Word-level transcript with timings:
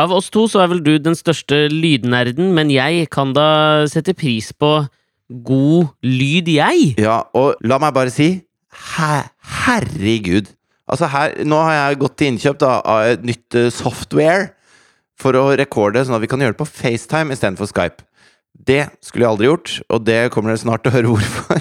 Av 0.00 0.10
oss 0.10 0.26
to 0.34 0.48
så 0.50 0.64
er 0.64 0.72
vel 0.72 0.80
du 0.82 0.96
den 0.98 1.14
største 1.14 1.68
lydnerden, 1.70 2.50
men 2.56 2.70
jeg 2.72 3.06
kan 3.14 3.30
da 3.36 3.84
sette 3.90 4.14
pris 4.18 4.50
på 4.50 4.72
god 5.46 5.92
lyd, 6.02 6.50
jeg. 6.50 6.88
Ja, 6.98 7.20
og 7.38 7.60
la 7.62 7.78
meg 7.82 7.94
bare 7.94 8.10
si 8.12 8.28
her, 8.96 9.30
Herregud. 9.64 10.50
Altså 10.90 11.06
her, 11.08 11.36
Nå 11.46 11.60
har 11.62 11.76
jeg 11.78 12.00
gått 12.02 12.16
til 12.18 12.32
innkjøp 12.32 12.58
da, 12.60 12.72
av 12.82 13.12
et 13.14 13.22
nytt 13.24 13.56
eh, 13.56 13.70
software 13.72 14.50
for 15.20 15.38
å 15.38 15.46
rekorde, 15.56 16.02
sånn 16.04 16.18
at 16.18 16.24
vi 16.24 16.28
kan 16.32 16.42
gjøre 16.42 16.56
det 16.56 16.60
på 16.60 16.68
FaceTime 16.68 17.32
istedenfor 17.32 17.70
Skype. 17.70 18.02
Det 18.54 18.86
skulle 19.04 19.26
jeg 19.26 19.32
aldri 19.34 19.48
gjort, 19.50 19.72
og 19.92 20.04
det 20.06 20.18
kommer 20.32 20.52
dere 20.54 20.62
snart 20.62 20.84
til 20.84 20.92
å 20.92 20.94
høre 20.94 21.10
hvorfor. 21.10 21.60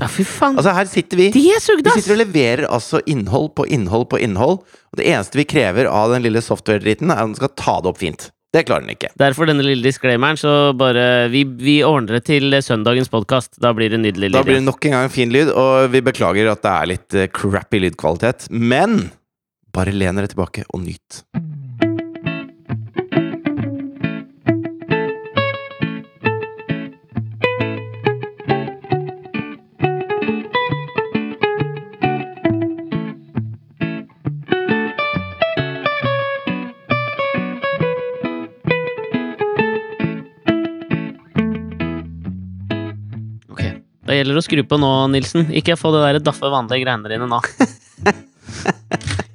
Ja, 0.00 0.08
fy 0.08 0.24
faen. 0.24 0.56
altså 0.58 0.72
Her 0.74 0.88
sitter 0.90 1.20
vi. 1.20 1.28
er 1.28 1.34
Vi 1.36 1.92
sitter 1.92 2.14
og 2.16 2.20
leverer 2.22 2.66
altså 2.66 3.02
innhold 3.06 3.52
på 3.58 3.66
innhold 3.68 4.08
på 4.10 4.18
innhold. 4.24 4.62
Og 4.90 4.98
det 4.98 5.06
eneste 5.12 5.38
vi 5.38 5.46
krever 5.46 5.86
av 5.86 6.10
den 6.14 6.24
lille 6.24 6.42
software-driten, 6.42 7.12
er 7.12 7.20
at 7.20 7.28
den 7.30 7.38
skal 7.38 7.52
ta 7.60 7.76
det 7.84 7.92
opp 7.92 8.00
fint. 8.00 8.30
Det 8.50 8.64
klarer 8.66 8.82
den 8.82 8.96
ikke. 8.96 9.12
Derfor 9.20 9.46
denne 9.46 9.62
lille 9.62 9.84
disclaimeren, 9.84 10.38
så 10.40 10.72
bare 10.74 11.28
Vi, 11.30 11.44
vi 11.44 11.76
ordner 11.86 12.18
det 12.18 12.24
til 12.32 12.56
søndagens 12.66 13.12
podkast. 13.12 13.60
Da 13.62 13.70
blir 13.76 13.92
det 13.92 14.00
nydelig. 14.02 14.32
lyd. 14.32 14.38
Da 14.40 14.42
blir 14.46 14.58
det 14.58 14.66
nok 14.66 14.88
en 14.88 14.96
gang 14.96 15.12
fin 15.12 15.30
lyd, 15.30 15.52
og 15.54 15.92
vi 15.92 16.02
beklager 16.02 16.50
at 16.50 16.64
det 16.64 16.72
er 16.74 16.90
litt 16.90 17.14
eh, 17.14 17.30
crappy 17.30 17.84
lydkvalitet. 17.84 18.48
Men 18.50 19.12
bare 19.70 19.94
len 19.94 20.18
dere 20.18 20.32
tilbake 20.32 20.64
og 20.74 20.82
nyt. 20.82 21.22
Gjelder 44.20 44.40
å 44.40 44.44
skru 44.44 44.62
på 44.68 44.78
nå, 44.80 44.90
Nilsen. 45.12 45.48
Ikke 45.56 45.76
få 45.80 45.92
det 45.94 46.02
der 46.06 46.20
daffe 46.30 46.50
vanlige 46.52 46.84
greiene 46.84 47.10
dine 47.10 47.28
nå. 47.30 47.40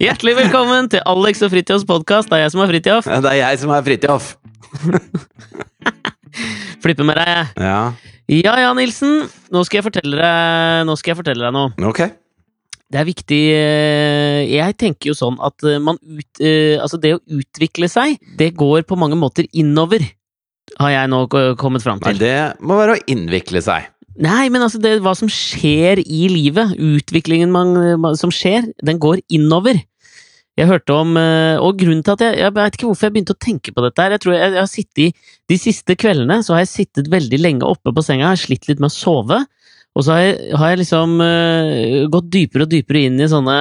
Hjertelig 0.02 0.33
velkommen 0.41 0.89
til 0.91 1.03
Alex 1.08 1.44
og 1.45 1.53
Fridtjofs 1.53 1.86
podkast. 1.88 2.30
Det 2.31 2.39
er 2.39 2.44
jeg 2.45 2.53
som 2.55 2.64
er 2.66 2.72
Fridtjof. 2.73 3.08
Det 3.08 3.31
er 3.31 3.39
jeg 3.39 3.61
som 3.61 3.72
er 3.75 3.86
Fridtjof. 3.86 4.33
Flipper 6.83 7.08
med 7.08 7.17
deg, 7.22 7.31
jeg. 7.31 7.47
Ja, 7.63 7.80
Ja 8.25 8.53
ja, 8.59 8.73
Nilsen. 8.75 9.28
Nå 9.53 9.61
skal 9.67 9.80
jeg 9.80 9.86
fortelle 9.88 10.17
deg, 10.19 10.83
nå 10.89 10.95
skal 11.00 11.13
jeg 11.13 11.19
fortelle 11.22 11.45
deg 11.47 11.56
noe. 11.56 11.72
ok. 11.91 12.02
Det 12.86 13.00
er 13.02 13.08
viktig 13.08 13.38
eh, 13.50 14.41
Jeg 14.45 14.75
tenker 14.78 15.09
jo 15.09 15.16
sånn 15.17 15.39
at 15.44 15.63
eh, 15.66 15.80
man 15.81 15.97
ut, 15.97 16.38
eh, 16.38 16.75
Altså, 16.78 17.00
det 17.02 17.16
å 17.16 17.22
utvikle 17.33 17.88
seg, 17.89 18.19
det 18.38 18.52
går 18.56 18.83
på 18.86 18.97
mange 19.00 19.17
måter 19.17 19.47
innover. 19.58 20.06
Har 20.78 20.91
jeg 20.94 21.09
nå 21.09 21.23
kommet 21.58 21.81
fram 21.86 21.97
Nei, 22.03 22.13
til. 22.13 22.22
det 22.22 22.61
må 22.61 22.78
være 22.78 22.97
å 22.97 23.02
innvikle 23.09 23.61
seg. 23.66 23.88
Nei, 24.16 24.47
men 24.52 24.63
altså, 24.63 24.80
det, 24.80 24.99
hva 25.03 25.11
som 25.17 25.30
skjer 25.31 25.99
i 25.99 26.27
livet, 26.31 26.77
utviklingen 26.80 27.52
man, 27.52 28.16
som 28.16 28.31
skjer, 28.31 28.69
den 28.85 29.02
går 29.02 29.19
innover. 29.33 29.81
Jeg 30.55 30.69
hørte 30.69 30.95
om 30.95 31.17
eh, 31.19 31.59
Og 31.59 31.75
grunnen 31.81 31.99
til 31.99 32.13
at 32.13 32.22
jeg 32.23 32.38
Jeg 32.39 32.53
vet 32.55 32.75
ikke 32.77 32.85
hvorfor 32.88 33.09
jeg 33.09 33.11
begynte 33.11 33.33
å 33.35 33.44
tenke 33.44 33.73
på 33.75 33.83
dette 33.83 33.99
her. 33.99 34.13
Jeg 34.16 34.23
tror 34.23 34.35
jeg, 34.38 34.53
jeg 34.53 34.61
har 34.61 34.69
sittet 34.72 35.02
i 35.03 35.07
De 35.52 35.57
siste 35.59 35.97
kveldene 35.99 36.38
så 36.47 36.55
har 36.55 36.63
jeg 36.63 36.72
sittet 36.72 37.09
veldig 37.11 37.39
lenge 37.41 37.67
oppe 37.67 37.91
på 37.91 38.03
senga, 38.05 38.30
har 38.31 38.39
slitt 38.39 38.69
litt 38.69 38.80
med 38.80 38.88
å 38.88 38.95
sove. 38.95 39.41
Og 39.95 40.05
så 40.05 40.16
har 40.16 40.22
jeg, 40.23 40.38
har 40.55 40.72
jeg 40.72 40.79
liksom 40.81 41.19
uh, 41.19 42.07
gått 42.11 42.31
dypere 42.31 42.66
og 42.66 42.72
dypere 42.72 43.03
inn 43.07 43.19
i 43.19 43.27
sånne 43.31 43.57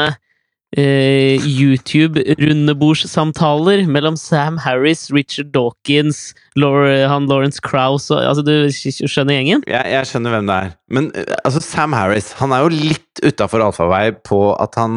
eh, 0.78 1.42
YouTube-rundebordssamtaler 1.42 3.86
mellom 3.91 4.17
Sam 4.19 4.58
Harris, 4.62 5.11
Richard 5.14 5.48
Dawkins, 5.55 6.34
Laura, 6.58 7.08
han 7.11 7.27
Lawrence 7.30 7.61
Krauss 7.64 8.11
og 8.11 8.19
Altså, 8.25 8.42
du 8.47 8.55
skjønner 8.70 9.34
gjengen? 9.39 9.61
Jeg, 9.70 9.84
jeg 9.92 10.06
skjønner 10.11 10.30
hvem 10.34 10.47
det 10.50 10.56
er. 10.56 10.69
Men 10.91 11.05
eh, 11.14 11.34
altså, 11.45 11.61
Sam 11.64 11.92
Harris 11.97 12.28
han 12.41 12.50
er 12.55 12.61
jo 12.64 12.69
litt 12.74 13.14
utafor 13.24 13.61
allfarvei 13.64 14.07
på 14.27 14.39
at 14.61 14.73
han 14.80 14.92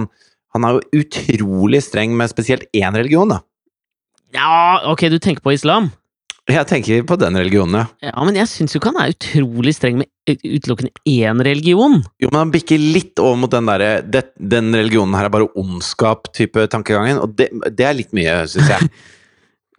Han 0.55 0.63
er 0.63 0.69
jo 0.73 0.81
utrolig 1.03 1.81
streng 1.85 2.11
med 2.17 2.29
spesielt 2.31 2.63
én 2.73 2.95
religion, 2.95 3.29
da. 3.29 3.37
Ja, 4.33 4.79
ok, 4.89 5.01
du 5.11 5.19
tenker 5.21 5.41
på 5.43 5.51
islam? 5.53 5.91
Jeg 6.47 6.63
tenker 6.69 7.01
på 7.03 7.17
den 7.19 7.35
religionen, 7.35 7.81
ja. 7.81 8.09
Ja, 8.09 8.23
men 8.23 8.37
jeg 8.39 8.47
syns 8.47 8.71
jo 8.71 8.79
ikke 8.79 8.93
han 8.93 9.01
er 9.01 9.11
utrolig 9.11 9.73
streng 9.75 9.97
med 9.99 10.07
utelukkende 10.47 10.93
én 11.03 11.43
religion. 11.43 11.99
Jo, 12.23 12.29
men 12.31 12.39
han 12.39 12.53
bikker 12.53 12.79
litt 12.79 13.19
over 13.19 13.35
mot 13.41 13.51
den 13.51 13.67
derre 13.67 14.23
Den 14.39 14.71
religionen 14.75 15.15
her 15.17 15.27
er 15.27 15.33
bare 15.33 15.49
ondskap-type 15.59 16.69
tankegangen, 16.71 17.19
og 17.19 17.35
det, 17.35 17.49
det 17.75 17.87
er 17.87 17.97
litt 17.99 18.15
mye, 18.15 18.39
syns 18.51 18.71
jeg. 18.71 18.91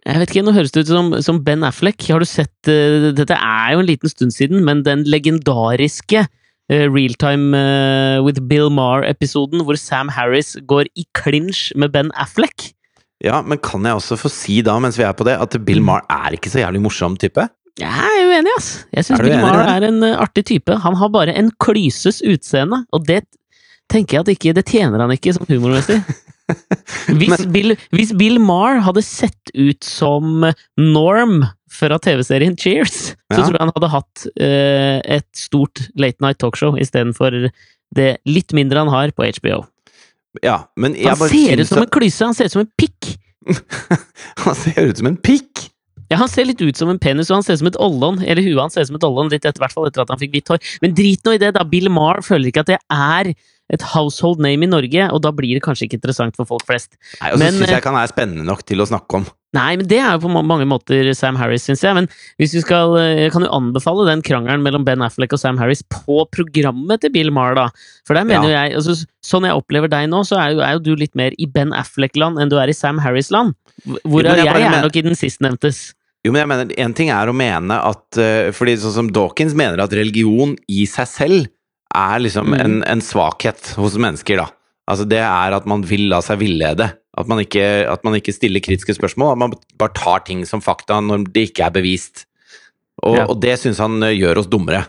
Jeg 0.09 0.21
vet 0.21 0.31
ikke, 0.31 0.43
Nå 0.47 0.53
høres 0.55 0.71
det 0.73 0.85
ut 0.85 0.91
som, 0.93 1.09
som 1.21 1.41
Ben 1.43 1.65
Affleck. 1.67 2.05
Har 2.07 2.23
du 2.23 2.27
sett 2.29 2.69
uh, 2.71 3.11
Dette 3.13 3.35
er 3.35 3.73
jo 3.75 3.81
en 3.83 3.89
liten 3.89 4.09
stund 4.09 4.33
siden, 4.33 4.63
men 4.65 4.85
den 4.85 5.03
legendariske 5.05 6.23
uh, 6.23 6.85
Realtime 6.87 7.51
uh, 7.51 8.23
with 8.23 8.45
Bill 8.49 8.71
Maher-episoden 8.73 9.65
hvor 9.67 9.77
Sam 9.77 10.09
Harris 10.15 10.55
går 10.69 10.89
i 10.95 11.05
clinch 11.17 11.69
med 11.75 11.93
Ben 11.93 12.13
Affleck. 12.15 12.71
Ja, 13.23 13.41
men 13.43 13.59
kan 13.59 13.83
jeg 13.83 13.99
også 13.99 14.15
få 14.19 14.31
si 14.31 14.61
da, 14.63 14.77
mens 14.79 14.97
vi 14.99 15.03
er 15.03 15.15
på 15.17 15.27
det, 15.27 15.35
at 15.43 15.57
Bill 15.67 15.81
Maher 15.83 16.05
er 16.07 16.37
ikke 16.37 16.51
så 16.51 16.61
jævlig 16.61 16.83
morsom 16.85 17.17
type? 17.19 17.49
Jeg 17.79 18.15
er 18.19 18.29
uenig, 18.31 18.53
ass. 18.57 18.69
Jeg 18.95 19.07
syns 19.07 19.21
Bill 19.23 19.39
Marr 19.39 19.61
er 19.63 19.85
en 19.87 20.01
eh, 20.03 20.15
artig 20.19 20.45
type. 20.49 20.79
Han 20.83 20.97
har 20.99 21.11
bare 21.13 21.35
en 21.39 21.51
klyses 21.63 22.21
utseende, 22.27 22.83
og 22.95 23.05
det 23.07 23.23
tenker 23.89 24.19
jeg 24.19 24.25
at 24.25 24.33
ikke 24.35 24.55
Det 24.57 24.65
tjener 24.69 25.01
han 25.03 25.13
ikke 25.15 25.35
som 25.35 25.47
humormester. 25.49 26.01
Hvis, 27.19 27.43
Bill, 27.53 27.75
hvis 27.93 28.09
Bill 28.17 28.39
Maher 28.41 28.79
hadde 28.81 29.03
sett 29.05 29.51
ut 29.53 29.85
som 29.85 30.47
Norm 30.81 31.43
fra 31.69 31.99
TV-serien 32.01 32.55
Cheers, 32.57 33.11
så 33.29 33.37
tror 33.37 33.53
jeg 33.53 33.61
han 33.61 33.73
hadde 33.75 33.89
hatt 33.93 34.23
eh, 34.41 34.97
et 35.19 35.27
stort 35.37 35.83
late 35.93 36.17
night 36.25 36.39
talkshow 36.41 36.73
istedenfor 36.81 37.37
det 37.93 38.09
litt 38.25 38.55
mindre 38.57 38.81
han 38.81 38.89
har 38.89 39.13
på 39.13 39.29
HBO. 39.37 39.61
Ja, 40.45 40.59
men 40.77 40.95
jeg 40.95 41.09
Han 41.09 41.19
bare 41.19 41.33
ser 41.33 41.63
ut 41.63 41.71
som 41.71 41.81
en 41.83 41.91
klyse, 41.91 42.25
han 42.25 42.37
ser 42.37 42.49
ut 42.49 42.55
som 42.57 42.63
en 42.65 42.71
pikk! 42.77 43.15
Han 44.45 44.55
ser 44.55 44.91
ut 44.91 44.99
som 45.01 45.09
en 45.09 45.17
pikk! 45.17 45.69
Ja, 46.09 46.17
Han 46.21 46.29
ser 46.29 46.47
litt 46.49 46.61
ut 46.61 46.77
som 46.77 46.89
en 46.89 46.99
penis, 47.01 47.29
og 47.29 47.39
han 47.39 47.45
ser 47.45 47.57
ut 47.57 47.61
som 47.61 47.69
et 47.69 47.77
ollon. 47.81 48.17
Eller 48.25 48.41
huet 48.41 48.57
hans 48.57 48.73
ser 48.73 48.85
ut 48.85 48.89
som 48.89 48.97
et 48.97 49.05
ollon, 49.05 49.29
litt 49.29 49.45
etter, 49.45 49.61
hvert 49.61 49.75
fall 49.75 49.85
etter 49.89 50.01
at 50.01 50.09
han 50.09 50.21
fikk 50.21 50.31
hvitt 50.33 50.49
hår. 50.49 50.61
Men 50.81 50.95
drit 50.97 51.25
nå 51.25 51.35
i 51.37 51.41
det, 51.41 51.51
da. 51.57 51.65
Bill 51.69 51.89
Maher 51.93 52.23
føler 52.25 52.49
ikke 52.49 52.63
at 52.65 52.71
det 52.71 52.79
er 52.81 53.29
et 53.73 53.83
household 53.93 54.41
name 54.41 54.65
i 54.65 54.69
Norge, 54.69 55.09
og 55.13 55.21
da 55.23 55.31
blir 55.35 55.57
det 55.57 55.63
kanskje 55.65 55.87
ikke 55.87 55.99
interessant 55.99 56.37
for 56.39 56.49
folk 56.49 56.65
flest. 56.67 56.95
Nei, 57.19 57.33
Og 57.33 57.37
så 57.37 57.43
Men, 57.43 57.53
syns 57.53 57.67
eh, 57.67 57.73
jeg 57.75 57.83
ikke 57.83 57.93
han 57.93 58.01
er 58.01 58.11
spennende 58.11 58.47
nok 58.47 58.63
til 58.65 58.81
å 58.81 58.87
snakke 58.89 59.19
om. 59.19 59.27
Nei, 59.57 59.69
men 59.79 59.87
det 59.89 59.97
er 59.97 60.13
jo 60.13 60.27
på 60.27 60.41
mange 60.45 60.65
måter 60.69 61.07
Sam 61.17 61.37
Harris, 61.39 61.63
syns 61.65 61.81
jeg. 61.81 61.95
Men 61.97 62.05
hvis 62.37 62.53
vi 62.53 62.61
skal 62.61 62.93
eh, 63.01 63.23
Jeg 63.25 63.33
kan 63.33 63.45
jo 63.45 63.49
anbefale 63.55 64.05
den 64.05 64.21
krangelen 64.25 64.61
mellom 64.65 64.85
Ben 64.85 65.01
Affleck 65.01 65.33
og 65.33 65.41
Sam 65.41 65.57
Harris 65.61 65.81
på 65.89 66.21
programmet 66.33 67.01
til 67.01 67.13
Bill 67.13 67.33
Maher, 67.33 67.57
da. 67.57 67.67
For 68.05 68.17
der 68.17 68.27
mener 68.29 68.49
jo 68.49 68.53
jeg 68.53 68.77
altså, 68.77 68.97
Sånn 69.25 69.45
jeg 69.45 69.57
opplever 69.57 69.89
deg 69.91 70.09
nå, 70.09 70.21
så 70.25 70.37
er 70.39 70.53
jo, 70.53 70.61
er 70.65 70.77
jo 70.77 70.83
du 70.85 70.93
litt 70.97 71.17
mer 71.17 71.33
i 71.37 71.49
Ben 71.49 71.73
Affleck-land 71.75 72.39
enn 72.39 72.49
du 72.49 72.59
er 72.61 72.71
i 72.71 72.77
Sam 72.77 73.01
Harris-land. 73.03 73.57
Hvor 73.85 74.21
Jo, 74.21 74.35
jeg, 74.37 74.45
jeg 74.45 74.69
er 74.69 74.85
nok 74.85 74.99
i 75.01 75.05
den 75.05 75.17
sistnevntes. 75.17 75.81
Jo, 76.25 76.33
men 76.33 76.43
jeg 76.43 76.51
mener, 76.51 76.73
En 76.85 76.95
ting 76.95 77.11
er 77.13 77.29
å 77.29 77.35
mene 77.35 77.77
at 77.89 78.19
eh, 78.19 78.49
Fordi 78.55 78.75
sånn 78.81 78.95
som 78.95 79.11
Dawkins 79.13 79.55
mener 79.57 79.81
at 79.81 79.93
religion 79.95 80.57
i 80.67 80.85
seg 80.89 81.09
selv 81.09 81.49
er 81.95 82.19
liksom 82.19 82.47
Mm. 82.53 82.59
en, 82.65 82.83
en 82.83 83.01
svakhet 83.01 83.73
hos 83.75 83.95
mennesker, 83.97 84.37
da. 84.37 84.47
Altså 84.89 85.07
Det 85.07 85.19
er 85.19 85.53
at 85.53 85.65
man 85.69 85.81
vil 85.85 86.07
la 86.09 86.19
seg 86.21 86.39
villede. 86.39 86.93
At 87.17 87.27
man 87.27 87.39
ikke, 87.39 87.85
at 87.89 88.03
man 88.03 88.13
ikke 88.15 88.33
stiller 88.33 88.59
kritiske 88.61 88.95
spørsmål. 88.95 89.31
At 89.33 89.37
man 89.37 89.53
bare 89.77 89.93
tar 89.93 90.19
ting 90.25 90.45
som 90.45 90.61
fakta 90.61 90.99
når 91.01 91.27
det 91.33 91.49
ikke 91.51 91.65
er 91.67 91.71
bevist. 91.71 92.25
Og, 93.03 93.15
Ja. 93.17 93.25
og 93.29 93.39
det 93.41 93.57
syns 93.59 93.77
han 93.79 94.01
eh, 94.03 94.15
gjør 94.17 94.37
oss 94.41 94.47
dummere. 94.47 94.85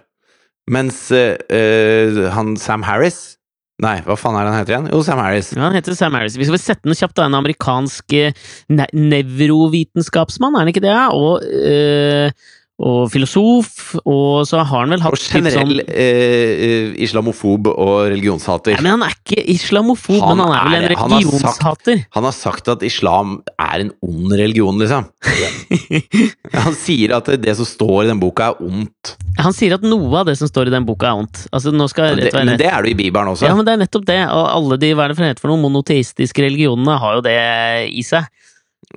Mens 0.70 1.10
eh, 1.12 2.30
han 2.32 2.56
Sam 2.56 2.82
Harris 2.82 3.36
Nei, 3.80 3.94
hva 4.04 4.12
faen 4.12 4.36
er 4.36 4.44
det 4.44 4.50
han 4.52 4.58
heter 4.60 4.74
igjen? 4.74 4.88
Jo, 4.92 4.98
Sam 5.02 5.18
Harris. 5.24 5.54
Ja, 5.56 5.62
han 5.62 5.72
heter 5.72 5.94
Sam 5.96 6.12
Harris. 6.12 6.34
Vi 6.36 6.44
skal 6.44 6.52
vel 6.52 6.60
sette 6.60 6.84
den 6.84 6.92
kjapt, 6.98 7.14
da. 7.16 7.24
En 7.30 7.36
amerikansk 7.38 8.12
ne 8.68 8.84
nevrovitenskapsmann, 8.92 10.52
er 10.54 10.58
han 10.66 10.68
ikke 10.68 10.82
det? 10.84 10.96
Og, 11.16 11.40
eh, 11.48 12.30
og 12.80 13.10
filosof, 13.12 13.98
og 14.08 14.46
så 14.48 14.62
har 14.64 14.86
han 14.86 14.94
vel 14.94 15.02
hatt 15.04 15.12
Og 15.12 15.20
generell 15.20 15.82
sånn 15.82 15.90
eh, 15.92 16.52
eh, 16.64 16.92
islamofob 17.04 17.66
og 17.74 18.06
religionshater. 18.08 18.78
Nei, 18.78 18.84
men 18.86 18.94
han 18.94 19.04
er 19.04 19.16
ikke 19.18 19.44
islamofob, 19.52 20.22
Han 20.24 20.38
men 20.40 20.46
han 20.46 20.54
er 20.56 20.64
vel 20.64 20.76
en 20.78 20.96
han 20.96 21.12
har 21.12 21.20
sagt- 21.20 21.26
religionshater. 21.26 22.00
Han 22.16 22.24
har 22.30 22.32
sagt 22.38 22.70
at 22.72 22.82
islam 22.88 23.34
er 23.60 23.84
en 23.84 23.92
ond 24.00 24.32
religion, 24.32 24.80
liksom. 24.80 25.10
Han 26.56 26.74
sier 26.74 27.12
at 27.18 27.28
det 27.42 27.52
som 27.58 27.68
står 27.68 28.04
i 28.04 28.10
den 28.10 28.20
boka, 28.22 28.50
er 28.54 28.64
ondt. 28.64 29.14
Han 29.40 29.54
sier 29.56 29.76
at 29.76 29.84
noe 29.86 30.10
av 30.22 30.26
det 30.30 30.36
som 30.40 30.48
står 30.50 30.70
i 30.70 30.74
den 30.74 30.86
boka, 30.88 31.10
er 31.12 31.20
ondt. 31.22 31.44
Altså, 31.54 31.72
nå 31.74 31.86
skal 31.92 32.14
Det, 32.16 32.24
rett 32.30 32.34
være 32.34 32.44
men 32.48 32.54
rett. 32.56 32.62
det 32.64 32.70
er 32.72 32.82
det 32.82 32.90
jo 32.92 32.96
i 32.96 33.00
Bibelen 33.04 33.30
også. 33.34 33.46
Ja, 33.48 33.54
men 33.58 33.68
det 33.68 33.74
er 33.76 33.82
nettopp 33.84 34.06
det. 34.08 34.18
Og 34.32 34.44
alle 34.56 34.80
de 34.82 34.92
hva 34.96 35.04
er 35.06 35.12
det 35.12 35.18
for 35.20 35.28
heter 35.28 35.44
for 35.44 35.52
noe, 35.52 35.60
monoteistiske 35.68 36.44
religionene 36.48 36.96
har 37.00 37.18
jo 37.20 37.24
det 37.28 37.36
i 37.92 38.02
seg. 38.06 38.26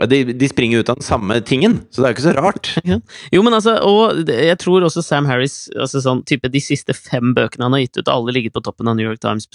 De, 0.09 0.23
de 0.33 0.47
springer 0.49 0.81
ut 0.81 0.89
av 0.89 0.97
den 0.97 1.05
samme 1.05 1.35
tingen, 1.45 1.75
så 1.93 2.01
det 2.01 2.07
er 2.07 2.13
jo 2.13 2.15
ikke 2.17 2.25
så 2.25 2.33
rart. 2.37 2.69
Jo, 3.33 3.41
men 3.45 3.53
altså, 3.53 3.75
og 3.85 4.25
jeg 4.29 4.57
tror 4.61 4.85
også 4.87 5.03
Sam 5.05 5.27
Harris 5.29 5.67
altså 5.77 6.01
sånn 6.03 6.23
type 6.27 6.49
De 6.51 6.59
siste 6.61 6.95
fem 6.97 7.33
bøkene 7.37 7.67
han 7.67 7.75
har 7.77 7.83
gitt 7.83 7.99
ut, 8.01 8.09
alle 8.11 8.33
ligget 8.35 8.55
på 8.55 8.63
toppen 8.65 8.89
av 8.89 8.97
New 8.97 9.05
York 9.05 9.21
Times 9.23 9.45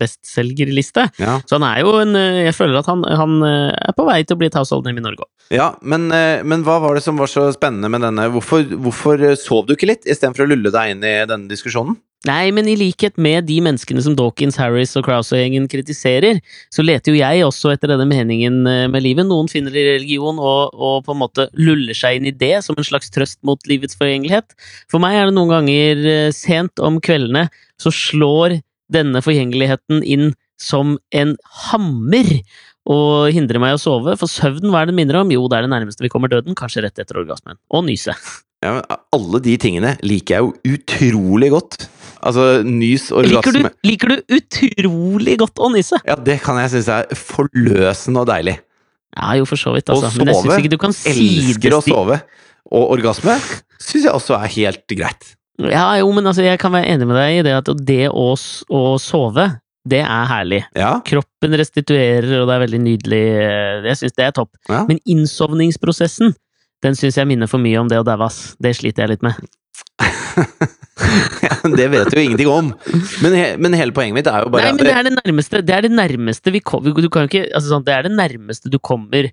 bestselgerliste. 0.00 1.06
Ja, 1.20 1.38
Så 1.46 1.58
han 1.58 1.66
er 1.68 1.80
jo 1.84 1.94
en 2.00 2.16
eh, 2.18 2.42
Jeg 2.46 2.56
føler 2.58 2.80
at 2.80 2.90
han, 2.90 3.04
han 3.04 3.40
eh, 3.46 3.72
er 3.88 3.96
på 3.96 4.06
vei 4.08 4.20
til 4.24 4.36
å 4.36 4.42
bli 4.42 4.50
et 4.50 4.58
household 4.58 4.88
name 4.88 5.00
i 5.02 5.06
Norge 5.06 5.24
òg. 5.24 5.30
ja 5.54 5.72
men, 5.80 6.10
eh, 6.14 6.44
men 6.44 6.64
hva 6.66 6.78
var 6.84 6.98
det 6.98 7.04
som 7.06 7.20
var 7.20 7.30
så 7.32 7.48
spennende 7.56 7.90
med 7.92 8.04
denne? 8.04 8.28
Hvorfor, 8.34 8.64
hvorfor 8.84 9.24
sov 9.40 9.66
du 9.68 9.74
ikke 9.76 9.90
litt, 9.90 10.04
istedenfor 10.08 10.44
å 10.46 10.50
lulle 10.52 10.72
deg 10.74 10.94
inn 10.94 11.04
i 11.06 11.16
denne 11.30 11.50
diskusjonen? 11.50 11.98
Nei, 12.28 12.50
men 12.52 12.66
i 12.68 12.74
likhet 12.76 13.16
med 13.16 13.46
de 13.48 13.54
menneskene 13.64 14.02
som 14.04 14.12
Dawkins, 14.12 14.58
Harris 14.60 14.92
og 14.98 15.06
Krauser-gjengen 15.06 15.64
kritiserer, 15.72 16.42
så 16.68 16.84
leter 16.84 17.14
jo 17.14 17.20
jeg 17.22 17.46
også 17.46 17.70
etter 17.72 17.94
denne 17.94 18.04
meningen 18.10 18.58
eh, 18.68 18.82
med 18.92 19.06
livet. 19.06 19.24
Noen 19.24 19.48
finner 19.48 19.72
det 19.72 19.80
i 19.80 19.92
religion 19.94 20.36
og, 20.36 20.74
og 20.76 21.06
på 21.06 21.14
en 21.14 21.20
måte 21.22 21.46
luller 21.56 21.96
seg 21.96 22.18
inn 22.18 22.28
i 22.28 22.34
det 22.36 22.58
som 22.66 22.76
en 22.76 22.84
slags 22.84 23.08
trøst 23.14 23.38
mot 23.48 23.64
livets 23.70 23.96
forgjengelighet. 23.96 24.52
For 24.92 25.00
meg 25.00 25.16
er 25.16 25.30
det 25.30 25.36
noen 25.38 25.54
ganger 25.54 26.02
eh, 26.12 26.26
sent 26.36 26.82
om 26.84 26.98
kveldene 27.00 27.46
så 27.80 27.92
slår 27.94 28.58
denne 28.92 29.22
forgjengeligheten 29.24 30.04
inn 30.04 30.34
som 30.60 30.98
en 31.16 31.32
hammer 31.70 32.28
og 32.90 33.32
hindrer 33.32 33.62
meg 33.62 33.78
å 33.78 33.80
sove. 33.80 34.18
For 34.20 34.28
søvnen, 34.28 34.68
hva 34.74 34.82
er 34.82 34.90
det 34.90 34.96
minner 34.98 35.22
om? 35.22 35.32
Jo, 35.32 35.46
det 35.48 35.56
er 35.56 35.64
det 35.64 35.72
nærmeste 35.72 36.04
vi 36.04 36.12
kommer 36.12 36.28
døden, 36.28 36.58
kanskje 36.58 36.84
rett 36.84 37.00
etter 37.00 37.22
orgasmen. 37.22 37.56
Og 37.72 37.86
nyse. 37.88 38.12
Ja, 38.60 38.76
men 38.76 38.84
Alle 39.16 39.40
de 39.40 39.56
tingene 39.60 39.94
liker 40.04 40.36
jeg 40.36 40.44
jo 40.44 40.76
utrolig 40.76 41.48
godt. 41.56 41.80
Altså 42.20 42.62
nys, 42.66 43.06
Liker 43.10 43.24
du, 43.54 43.62
orgasme 43.62 43.70
liker 43.88 44.12
du 44.12 44.34
utrolig 44.36 45.38
godt 45.40 45.60
å 45.64 45.70
nyse? 45.72 45.96
Ja, 46.04 46.16
det 46.20 46.40
kan 46.44 46.58
jeg 46.60 46.70
synes 46.74 46.88
er 46.92 47.06
forløsende 47.16 48.20
og 48.24 48.28
deilig. 48.28 48.58
Ja, 49.16 49.32
jo, 49.40 49.46
for 49.48 49.58
så 49.58 49.72
vidt, 49.74 49.88
Å 49.90 49.96
sove. 49.98 50.20
Men 50.20 50.28
jeg 50.30 50.42
syns 50.44 50.58
ikke 50.60 50.72
du 50.74 50.78
kan 50.82 50.92
Elsker 50.94 51.74
å 51.74 51.80
sove. 51.82 52.20
Og 52.70 52.92
orgasme 52.94 53.34
syns 53.80 54.04
jeg 54.04 54.12
også 54.12 54.36
er 54.36 54.52
helt 54.58 54.84
greit. 54.92 55.32
Ja, 55.60 55.86
jo, 56.00 56.12
men 56.16 56.24
altså, 56.28 56.44
jeg 56.44 56.60
kan 56.62 56.72
være 56.72 56.92
enig 56.92 57.08
med 57.08 57.16
deg 57.18 57.38
i 57.40 57.42
det 57.48 57.56
at 57.58 57.72
det 57.88 58.04
å, 58.12 58.28
å 58.36 58.82
sove, 59.02 59.48
det 59.88 60.02
er 60.04 60.28
herlig. 60.30 60.60
Ja, 60.78 60.92
Kroppen 61.04 61.56
restituerer, 61.58 62.30
og 62.42 62.46
det 62.48 62.54
er 62.58 62.62
veldig 62.66 62.80
nydelig. 62.84 63.22
eh, 63.40 63.80
Jeg 63.90 63.98
syns 64.02 64.16
det 64.16 64.28
er 64.28 64.36
topp. 64.36 64.52
ja. 64.70 64.84
Men 64.88 65.00
innsovningsprosessen, 65.08 66.36
den 66.84 66.96
syns 66.96 67.16
jeg 67.18 67.28
minner 67.28 67.48
for 67.50 67.60
mye 67.60 67.80
om 67.80 67.88
det 67.90 67.98
å 68.00 68.04
daue, 68.06 68.28
ass. 68.28 68.54
Det 68.60 68.72
sliter 68.76 69.04
jeg 69.08 69.16
litt 69.16 69.26
med. 69.26 69.40
Ja, 71.46 71.54
det 71.78 71.86
vet 71.92 72.10
du 72.12 72.16
jo 72.20 72.24
ingenting 72.24 72.48
om. 72.52 72.72
Men, 73.24 73.34
he, 73.36 73.44
men 73.60 73.76
hele 73.78 73.92
poenget 73.96 74.14
mitt 74.20 74.30
er 74.30 74.44
jo 74.46 74.50
bare 74.52 74.68
Nei, 74.68 74.72
men 74.78 74.86
det 74.86 74.94
er 74.96 75.06
det 75.08 75.14
nærmeste, 75.18 75.60
det 75.66 75.74
er 75.76 75.86
det 75.86 75.92
nærmeste 75.94 76.52
vi 76.54 76.60
kommer 76.60 76.94
Du 77.00 77.08
kan 77.12 77.28
ikke 77.28 77.46
Altså 77.54 77.72
sånn, 77.72 77.84
det 77.86 77.94
er 77.96 78.08
det 78.08 78.12
nærmeste 78.16 78.70
du 78.72 78.78
kommer 78.78 79.30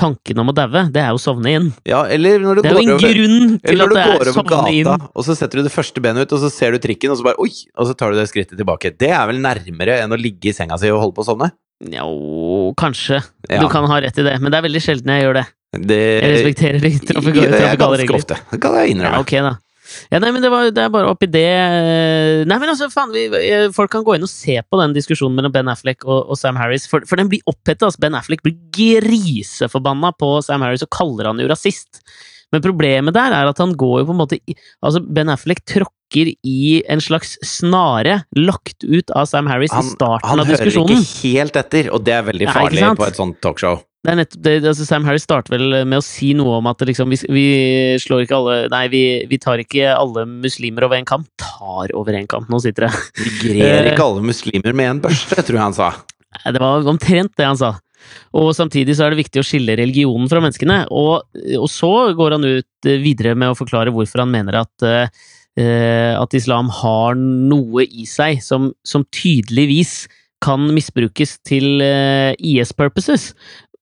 tanken 0.00 0.38
om 0.40 0.48
å 0.48 0.54
daue. 0.56 0.84
Det 0.94 1.00
er 1.02 1.10
jo 1.12 1.18
å 1.18 1.20
sovne 1.20 1.50
inn. 1.52 1.64
ja, 1.84 2.04
Eller 2.08 2.38
når 2.40 2.60
du 2.60 2.62
Det 2.62 2.70
er 2.70 2.76
jo 2.78 2.82
en 2.86 2.92
over 2.94 3.10
grunn 3.12 3.48
til 3.60 3.82
at 3.84 3.90
det 3.92 4.04
er 4.06 4.30
sovne 4.32 4.60
inn. 4.72 4.86
og 4.88 5.24
så 5.26 5.34
setter 5.36 5.60
du 5.60 5.66
det 5.66 5.72
første 5.74 6.00
benet 6.00 6.24
ut, 6.24 6.32
og 6.38 6.40
så 6.46 6.48
ser 6.54 6.72
du 6.72 6.78
trikken, 6.80 7.12
og 7.12 7.18
så 7.20 7.26
bare 7.26 7.42
oi! 7.42 7.50
Og 7.76 7.90
så 7.90 7.96
tar 7.98 8.14
du 8.14 8.16
det 8.20 8.28
skrittet 8.30 8.56
tilbake. 8.56 8.94
Det 8.96 9.10
er 9.12 9.26
vel 9.28 9.42
nærmere 9.44 9.98
enn 10.00 10.14
å 10.14 10.18
ligge 10.20 10.52
i 10.52 10.56
senga 10.56 10.78
si 10.80 10.88
og 10.94 11.02
holde 11.02 11.16
på 11.18 11.24
å 11.26 11.28
sovne? 11.32 11.50
Njo, 11.90 12.72
kanskje. 12.80 13.18
Ja. 13.50 13.60
Du 13.60 13.68
kan 13.72 13.84
ha 13.90 14.00
rett 14.00 14.16
i 14.20 14.24
det, 14.24 14.36
men 14.40 14.52
det 14.52 14.60
er 14.60 14.66
veldig 14.70 14.82
sjelden 14.84 15.12
jeg 15.12 15.26
gjør 15.26 15.38
det. 15.40 15.46
Det 15.90 15.98
Jeg 16.00 16.32
respekterer 16.34 16.80
de 16.82 16.90
trafika- 17.10 17.34
gjør 17.36 17.44
jeg 17.44 17.52
trafikale 17.60 17.78
ganske 17.80 18.00
regler. 18.02 18.18
ofte. 18.22 18.38
Det 18.50 18.60
kan 18.60 18.74
jeg 18.80 18.96
Ja, 18.96 19.12
okay, 19.20 19.40
da. 19.44 19.52
Ja, 20.10 20.20
nei, 20.22 20.30
men 20.34 20.44
det, 20.44 20.50
var, 20.52 20.70
det 20.74 20.82
er 20.84 20.92
bare 20.92 21.10
oppi 21.12 21.28
det 21.30 21.46
eh, 21.50 22.42
Nei, 22.48 22.58
men 22.62 22.72
altså, 22.72 22.90
faen, 22.92 23.12
vi, 23.14 23.26
folk 23.76 23.92
kan 23.92 24.04
gå 24.06 24.16
inn 24.16 24.26
og 24.26 24.32
se 24.32 24.58
på 24.62 24.80
den 24.80 24.96
diskusjonen 24.96 25.38
mellom 25.38 25.54
Ben 25.54 25.70
Affleck 25.72 26.06
og, 26.06 26.30
og 26.30 26.38
Sam 26.40 26.58
Harris, 26.60 26.88
for, 26.90 27.04
for 27.08 27.20
den 27.20 27.30
blir 27.30 27.44
opphettet. 27.50 27.86
Altså, 27.86 28.02
ben 28.02 28.18
Affleck 28.18 28.44
blir 28.46 28.58
griseforbanna 28.74 30.12
på 30.18 30.36
Sam 30.46 30.66
Harris 30.66 30.84
og 30.86 30.92
kaller 30.94 31.30
han 31.30 31.42
jo 31.42 31.48
rasist. 31.50 32.02
Men 32.50 32.62
problemet 32.64 33.14
der 33.14 33.34
er 33.34 33.50
at 33.50 33.60
han 33.62 33.76
går 33.78 34.00
jo 34.00 34.08
på 34.08 34.14
en 34.14 34.20
måte 34.24 34.38
Altså, 34.82 35.02
Ben 35.02 35.30
Affleck 35.30 35.62
tråkker 35.68 36.32
i 36.34 36.80
en 36.90 37.02
slags 37.02 37.36
snare 37.46 38.24
lagt 38.34 38.82
ut 38.82 39.12
av 39.14 39.28
Sam 39.30 39.46
Harris 39.50 39.74
Han, 39.76 39.86
i 39.86 39.94
starten 39.94 40.42
av 40.42 40.48
diskusjonen. 40.50 40.96
han 40.96 40.98
hører 40.98 41.06
ikke 41.06 41.36
helt 41.36 41.60
etter, 41.60 41.92
og 41.94 42.02
det 42.06 42.16
er 42.16 42.26
veldig 42.26 42.50
farlig 42.50 42.82
Nei, 42.82 42.96
på 42.98 43.06
et 43.06 43.20
sånt 43.20 43.38
talkshow. 43.44 43.78
Det 44.00 44.08
er 44.08 44.16
nettopp 44.16 44.44
det, 44.46 44.52
altså 44.64 44.86
Sam 44.88 45.04
Harris 45.04 45.26
starter 45.26 45.52
vel 45.58 45.74
med 45.84 46.00
å 46.00 46.04
si 46.04 46.30
noe 46.36 46.56
om 46.56 46.68
at 46.70 46.80
liksom, 46.88 47.10
vi, 47.12 47.18
vi 47.28 47.48
slår 48.00 48.22
ikke 48.24 48.38
alle 48.38 48.54
Nei, 48.72 48.86
vi, 48.92 49.02
vi 49.28 49.38
tar 49.42 49.60
ikke 49.60 49.90
alle 49.92 50.24
muslimer 50.24 50.86
over 50.86 50.96
en 50.96 51.08
kamp. 51.08 51.26
Tar 51.40 51.92
over 51.98 52.16
en 52.16 52.28
kamp, 52.30 52.48
nå 52.48 52.62
sitter 52.64 52.88
det. 52.88 52.94
Vi 53.20 53.34
grer 53.42 53.82
Eh. 53.82 53.90
ikke 53.92 54.06
alle 54.06 54.24
muslimer 54.24 54.72
med 54.76 54.94
en 54.94 55.02
børste, 55.04 55.36
tror 55.44 55.58
jeg 55.58 55.66
han 55.66 55.76
sa. 55.76 55.90
Det 56.46 56.62
var 56.62 56.88
omtrent 56.88 57.34
det 57.36 57.48
han 57.50 57.60
sa. 57.60 57.74
Og 58.40 58.54
samtidig 58.56 58.96
så 58.96 59.04
er 59.04 59.12
det 59.12 59.20
viktig 59.20 59.42
å 59.42 59.44
skille 59.44 59.76
religionen 59.76 60.30
fra 60.32 60.40
menneskene. 60.40 60.78
Og, 60.96 61.26
og 61.58 61.68
så 61.68 61.92
går 62.16 62.38
han 62.38 62.48
ut 62.48 62.88
eh, 62.88 63.02
videre 63.04 63.36
med 63.36 63.52
å 63.52 63.58
forklare 63.58 63.92
hvorfor 63.92 64.24
han 64.24 64.32
mener 64.32 64.62
at 64.62 64.88
uh, 64.88 65.28
at 65.60 66.34
islam 66.38 66.70
har 66.72 67.18
noe 67.18 67.82
i 67.84 68.06
seg 68.08 68.38
som, 68.40 68.70
som 68.86 69.02
tydeligvis 69.12 70.06
kan 70.40 70.70
misbrukes 70.72 71.34
til 71.44 71.82
IS-purposes. 71.82 73.34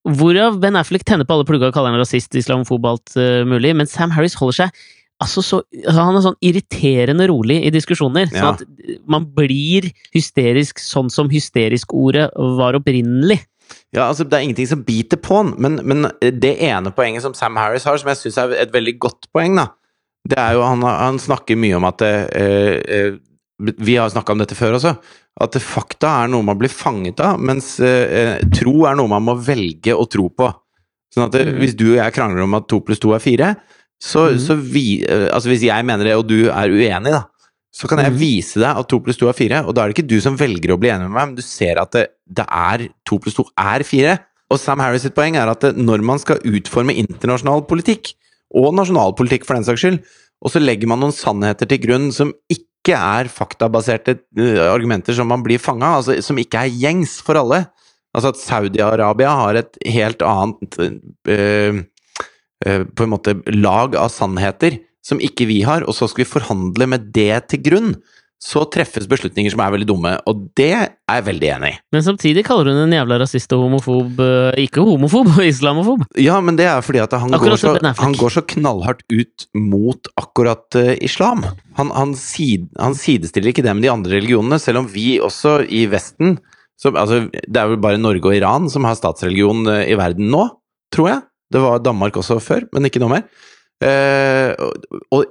Hvorav 0.06 0.61
Ben 0.62 0.79
Affleck 0.79 1.05
tenner 1.05 1.27
på 1.27 1.35
alle 1.35 1.47
plugger 1.49 1.71
og 1.71 1.75
kaller 1.75 1.93
han 1.93 2.00
rasist, 2.00 2.35
islamofob, 2.39 2.87
alt 2.87 3.17
uh, 3.19 3.43
mulig, 3.49 3.75
men 3.77 3.91
Sam 3.91 4.15
Harris 4.15 4.37
holder 4.39 4.62
seg 4.62 4.87
altså 5.19 5.43
så, 5.43 5.59
Han 5.91 6.15
er 6.15 6.23
sånn 6.23 6.37
irriterende 6.47 7.27
rolig 7.31 7.59
i 7.67 7.73
diskusjoner, 7.75 8.29
Ja. 8.31 8.39
sånn 8.39 8.55
at 8.55 9.00
man 9.11 9.27
blir 9.35 9.91
hysterisk 10.15 10.79
sånn 10.79 11.11
som 11.11 11.31
hysterisk-ordet 11.33 12.31
var 12.59 12.79
opprinnelig. 12.79 13.41
Ja, 13.93 14.06
altså 14.06 14.25
Det 14.25 14.39
er 14.39 14.47
ingenting 14.47 14.69
som 14.71 14.85
biter 14.85 15.19
på 15.21 15.43
han, 15.43 15.55
men, 15.59 15.81
men 15.85 16.06
det 16.21 16.55
ene 16.65 16.93
poenget 16.95 17.27
som 17.27 17.35
Sam 17.35 17.59
Harris 17.59 17.85
har, 17.85 17.99
som 17.99 18.09
jeg 18.09 18.21
syns 18.23 18.39
er 18.39 18.55
et 18.62 18.73
veldig 18.73 18.95
godt 19.03 19.29
poeng, 19.35 19.59
da, 19.59 19.67
det 20.29 20.39
er 20.39 20.56
jo 20.56 20.62
han, 20.65 20.85
han 20.87 21.19
snakker 21.21 21.59
mye 21.59 21.77
om 21.79 21.89
at 21.89 22.05
uh, 22.05 22.29
uh, 22.29 23.19
Vi 23.59 23.97
har 23.99 24.11
snakka 24.12 24.33
om 24.33 24.39
dette 24.39 24.55
før 24.55 24.77
også. 24.79 24.95
At 25.40 25.55
fakta 25.62 26.25
er 26.25 26.31
noe 26.32 26.43
man 26.43 26.58
blir 26.58 26.70
fanget 26.73 27.20
av, 27.23 27.38
mens 27.38 27.76
eh, 27.81 28.40
tro 28.55 28.85
er 28.90 28.96
noe 28.99 29.08
man 29.12 29.23
må 29.23 29.37
velge 29.38 29.94
å 29.94 30.06
tro 30.11 30.29
på. 30.35 30.49
Sånn 31.14 31.29
at 31.29 31.32
det, 31.37 31.46
Mhm. 31.46 31.58
hvis 31.62 31.76
du 31.79 31.87
og 31.93 31.99
jeg 32.00 32.12
krangler 32.17 32.43
om 32.43 32.55
at 32.58 32.67
to 32.69 32.81
pluss 32.81 32.99
to 33.00 33.14
er 33.14 33.23
fire, 33.23 33.56
så, 34.02 34.29
mm. 34.35 34.38
så 34.38 34.55
vi 34.58 35.02
eh, 35.02 35.29
Altså 35.32 35.49
hvis 35.50 35.62
jeg 35.67 35.85
mener 35.87 36.05
det, 36.05 36.14
og 36.17 36.26
du 36.29 36.50
er 36.50 36.69
uenig, 36.69 37.11
da, 37.14 37.25
så 37.75 37.88
kan 37.88 37.99
jeg 37.99 38.12
Mhm. 38.12 38.19
vise 38.19 38.58
deg 38.61 38.76
at 38.76 38.88
to 38.88 39.00
pluss 39.00 39.17
to 39.17 39.29
er 39.29 39.32
fire, 39.32 39.64
og 39.67 39.75
da 39.75 39.82
er 39.85 39.88
det 39.93 39.96
ikke 39.96 40.08
du 40.08 40.20
som 40.20 40.37
velger 40.37 40.75
å 40.75 40.79
bli 40.81 40.90
enig 40.90 41.08
med 41.08 41.14
meg, 41.14 41.26
men 41.29 41.35
du 41.37 41.43
ser 41.43 41.79
at 41.79 41.93
det, 41.93 42.08
det 42.31 42.46
er 42.50 42.88
to 43.06 43.19
pluss 43.19 43.35
to 43.35 43.44
er 43.56 43.82
fire. 43.85 44.19
Og 44.50 44.58
Sam 44.58 44.81
Harris 44.81 45.02
sitt 45.02 45.14
poeng 45.14 45.37
er 45.37 45.46
at 45.49 45.61
det, 45.61 45.76
når 45.76 46.02
man 46.02 46.19
skal 46.19 46.38
utforme 46.40 46.94
internasjonal 46.96 47.67
politikk, 47.69 48.14
og 48.55 48.73
nasjonalpolitikk 48.75 49.44
for 49.44 49.55
den 49.55 49.64
saks 49.64 49.81
skyld, 49.82 49.99
og 50.40 50.50
så 50.50 50.61
legger 50.62 50.87
man 50.88 51.00
noen 51.00 51.12
sannheter 51.12 51.69
til 51.69 51.79
grunn 51.82 52.12
som 52.12 52.32
ikke 52.49 52.64
er 52.94 53.28
faktabaserte 53.32 54.19
eh, 54.38 54.60
argumenter 54.62 55.16
som 55.16 55.28
man 55.28 55.42
blir 55.44 55.58
fanga, 55.58 55.96
altså 55.98 56.16
som 56.25 56.38
ikke 56.38 56.62
er 56.62 56.72
gjengs 56.72 57.19
for 57.25 57.40
alle. 57.40 57.66
Altså 58.16 58.32
at 58.32 58.40
Saudi-Arabia 58.40 59.32
har 59.42 59.58
et 59.60 59.78
helt 59.84 60.22
annet 60.25 60.78
øh, 60.80 61.82
øh, 62.66 62.84
på 62.86 63.04
en 63.04 63.12
måte 63.12 63.36
lag 63.52 63.96
av 63.98 64.08
sannheter 64.08 64.78
som 65.04 65.20
ikke 65.20 65.47
vi 65.49 65.62
har, 65.64 65.85
og 65.88 65.94
så 65.97 66.08
skal 66.08 66.25
vi 66.25 66.30
forhandle 66.30 66.88
med 66.90 67.12
det 67.14 67.49
til 67.52 67.62
grunn, 67.64 67.92
så 68.38 68.62
treffes 68.71 69.09
beslutninger 69.11 69.50
som 69.50 69.61
er 69.64 69.73
veldig 69.75 69.87
dumme, 69.88 70.12
og 70.30 70.45
det 70.59 70.68
er 70.71 70.85
jeg 70.95 71.25
veldig 71.26 71.49
enig 71.57 71.71
i. 71.73 71.78
Men 71.95 72.04
samtidig 72.07 72.45
kaller 72.47 72.71
hun 72.71 72.85
en 72.85 72.95
jævla 72.95 73.18
rasist 73.18 73.54
og 73.57 73.64
homofob 73.64 74.21
eh, 74.23 74.61
Ikke 74.62 74.85
homofob, 74.87 75.33
islamofob. 75.49 76.04
Ja, 76.23 76.38
men 76.45 76.59
det 76.59 76.68
er 76.71 76.85
fordi 76.87 77.02
at 77.02 77.16
han, 77.18 77.35
går 77.35 77.57
så, 77.59 77.75
han 77.99 78.14
går 78.18 78.37
så 78.37 78.45
knallhardt 78.54 79.02
ut 79.11 79.49
mot 79.59 80.11
akkurat 80.23 80.78
uh, 80.78 80.95
islam. 81.02 81.42
Han, 81.80 81.90
han, 81.97 82.14
sid, 82.18 82.68
han 82.78 82.95
sidestiller 82.99 83.50
ikke 83.50 83.66
det 83.66 83.75
med 83.75 83.88
de 83.88 83.92
andre 83.92 84.14
religionene, 84.21 84.61
selv 84.62 84.85
om 84.85 84.90
vi 84.92 85.18
også 85.18 85.59
i 85.66 85.87
Vesten 85.90 86.38
som, 86.78 86.95
altså, 86.95 87.25
Det 87.35 87.59
er 87.59 87.73
vel 87.73 87.80
bare 87.83 87.99
Norge 87.99 88.23
og 88.30 88.37
Iran 88.37 88.68
som 88.71 88.87
har 88.87 88.95
statsreligion 88.95 89.66
eh, 89.73 89.88
i 89.90 89.99
verden 89.99 90.30
nå, 90.30 90.45
tror 90.95 91.11
jeg. 91.11 91.25
Det 91.50 91.62
var 91.64 91.83
Danmark 91.83 92.21
også 92.21 92.38
før, 92.45 92.68
men 92.71 92.87
ikke 92.87 93.02
noe 93.02 93.16
mer. 93.16 93.26
Uh, 93.83 94.54
og, 94.62 94.87
og 95.14 95.26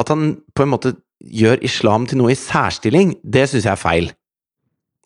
at 0.00 0.12
han 0.12 0.34
på 0.56 0.64
en 0.64 0.72
måte 0.72 0.94
gjør 1.30 1.62
islam 1.62 2.06
til 2.10 2.18
noe 2.18 2.32
i 2.34 2.38
særstilling, 2.38 3.16
det 3.22 3.48
syns 3.50 3.66
jeg 3.68 3.72
er 3.76 3.80
feil. 3.80 4.10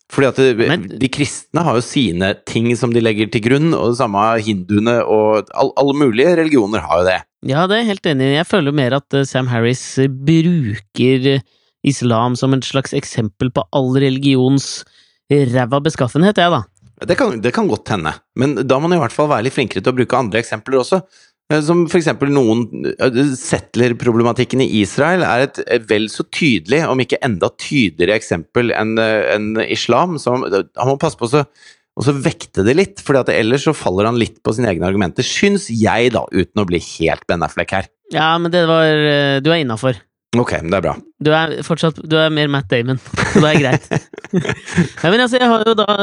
Fordi 0.07 0.27
at 0.29 0.35
det, 0.39 0.67
Men- 0.69 0.87
De 0.87 1.09
kristne 1.11 1.63
har 1.63 1.75
jo 1.75 1.81
sine 1.83 2.33
ting 2.47 2.73
som 2.77 2.93
de 2.93 3.01
legger 3.01 3.29
til 3.29 3.41
grunn, 3.43 3.73
og 3.73 3.91
det 3.91 3.97
samme 3.99 4.39
hinduene 4.39 5.03
og 5.03 5.49
all, 5.53 5.71
alle 5.77 5.93
mulige 5.93 6.35
religioner 6.37 6.79
har 6.79 7.01
jo 7.01 7.05
det. 7.09 7.17
Ja, 7.45 7.67
det 7.67 7.75
er 7.75 7.83
jeg 7.83 7.91
helt 7.91 8.05
enig 8.05 8.29
i. 8.31 8.37
Jeg 8.37 8.47
føler 8.47 8.71
mer 8.73 8.95
at 8.95 9.13
eh, 9.13 9.25
Sam 9.27 9.47
Harris 9.47 9.97
eh, 9.99 10.07
bruker 10.07 11.27
eh, 11.35 11.41
islam 11.83 12.35
som 12.35 12.53
et 12.55 12.63
slags 12.63 12.93
eksempel 12.93 13.51
på 13.51 13.63
all 13.75 13.91
religions 13.99 14.85
ræva 15.29 15.81
beskaffenhet, 15.83 16.37
jeg, 16.39 16.51
da. 16.51 16.63
Det 17.05 17.17
kan, 17.19 17.35
det 17.41 17.51
kan 17.53 17.67
godt 17.67 17.91
hende, 17.93 18.15
men 18.35 18.55
da 18.65 18.79
må 18.79 18.87
man 18.87 18.97
i 18.97 19.01
hvert 19.03 19.13
fall 19.13 19.27
være 19.29 19.43
litt 19.45 19.53
flinkere 19.53 19.83
til 19.83 19.91
å 19.91 19.97
bruke 19.99 20.17
andre 20.17 20.39
eksempler 20.41 20.79
også. 20.79 21.03
Eh, 21.53 21.61
Som 21.63 21.85
eksempel 21.87 22.31
noen 22.33 22.65
eh, 22.91 23.21
Settlerproblematikken 23.39 24.63
i 24.65 24.69
Israel 24.81 25.25
er 25.27 25.47
et 25.47 25.61
et 25.67 25.87
vel 25.89 26.09
så 26.11 26.25
tydelig, 26.27 26.83
om 26.89 26.99
ikke 27.03 27.21
enda 27.25 27.49
tydeligere 27.55 28.19
eksempel 28.19 28.73
enn 28.75 28.97
en 28.99 29.49
islam. 29.67 30.17
Så 30.21 30.35
han, 30.37 30.87
må 30.87 30.97
passe 31.01 31.19
på 31.19 31.29
å 31.97 32.03
så 32.05 32.13
vekte 32.13 32.61
det 32.61 32.75
litt, 32.77 32.99
for 33.01 33.17
ellers 33.33 33.65
så 33.65 33.73
faller 33.73 34.05
han 34.05 34.19
litt 34.21 34.43
på 34.45 34.53
sine 34.53 34.69
egne 34.69 34.85
argumenter, 34.85 35.25
syns 35.25 35.65
jeg, 35.73 36.11
da, 36.13 36.27
uten 36.29 36.61
å 36.61 36.67
bli 36.69 36.77
helt 36.77 37.25
Ben 37.29 37.45
Affleck 37.45 37.73
her. 37.73 37.87
Ja, 38.13 38.35
men 38.39 38.53
det 38.53 38.67
var 38.69 38.85
eh, 38.85 39.39
Du 39.43 39.49
er 39.51 39.63
innafor. 39.63 39.97
Ok, 40.41 40.53
det 40.61 40.77
er 40.77 40.83
bra. 40.83 40.93
Du 41.23 41.31
er 41.33 41.55
fortsatt 41.65 41.97
Du 42.05 42.13
er 42.19 42.29
mer 42.33 42.49
Matt 42.51 42.67
Damon, 42.69 42.99
så 42.99 43.41
det 43.41 43.49
er 43.49 43.59
greit. 43.61 43.87
Nei, 45.01 45.09
men 45.09 45.23
altså, 45.23 45.39
jeg 45.39 45.49
har 45.49 45.63
jo 45.65 45.75
da 45.77 45.95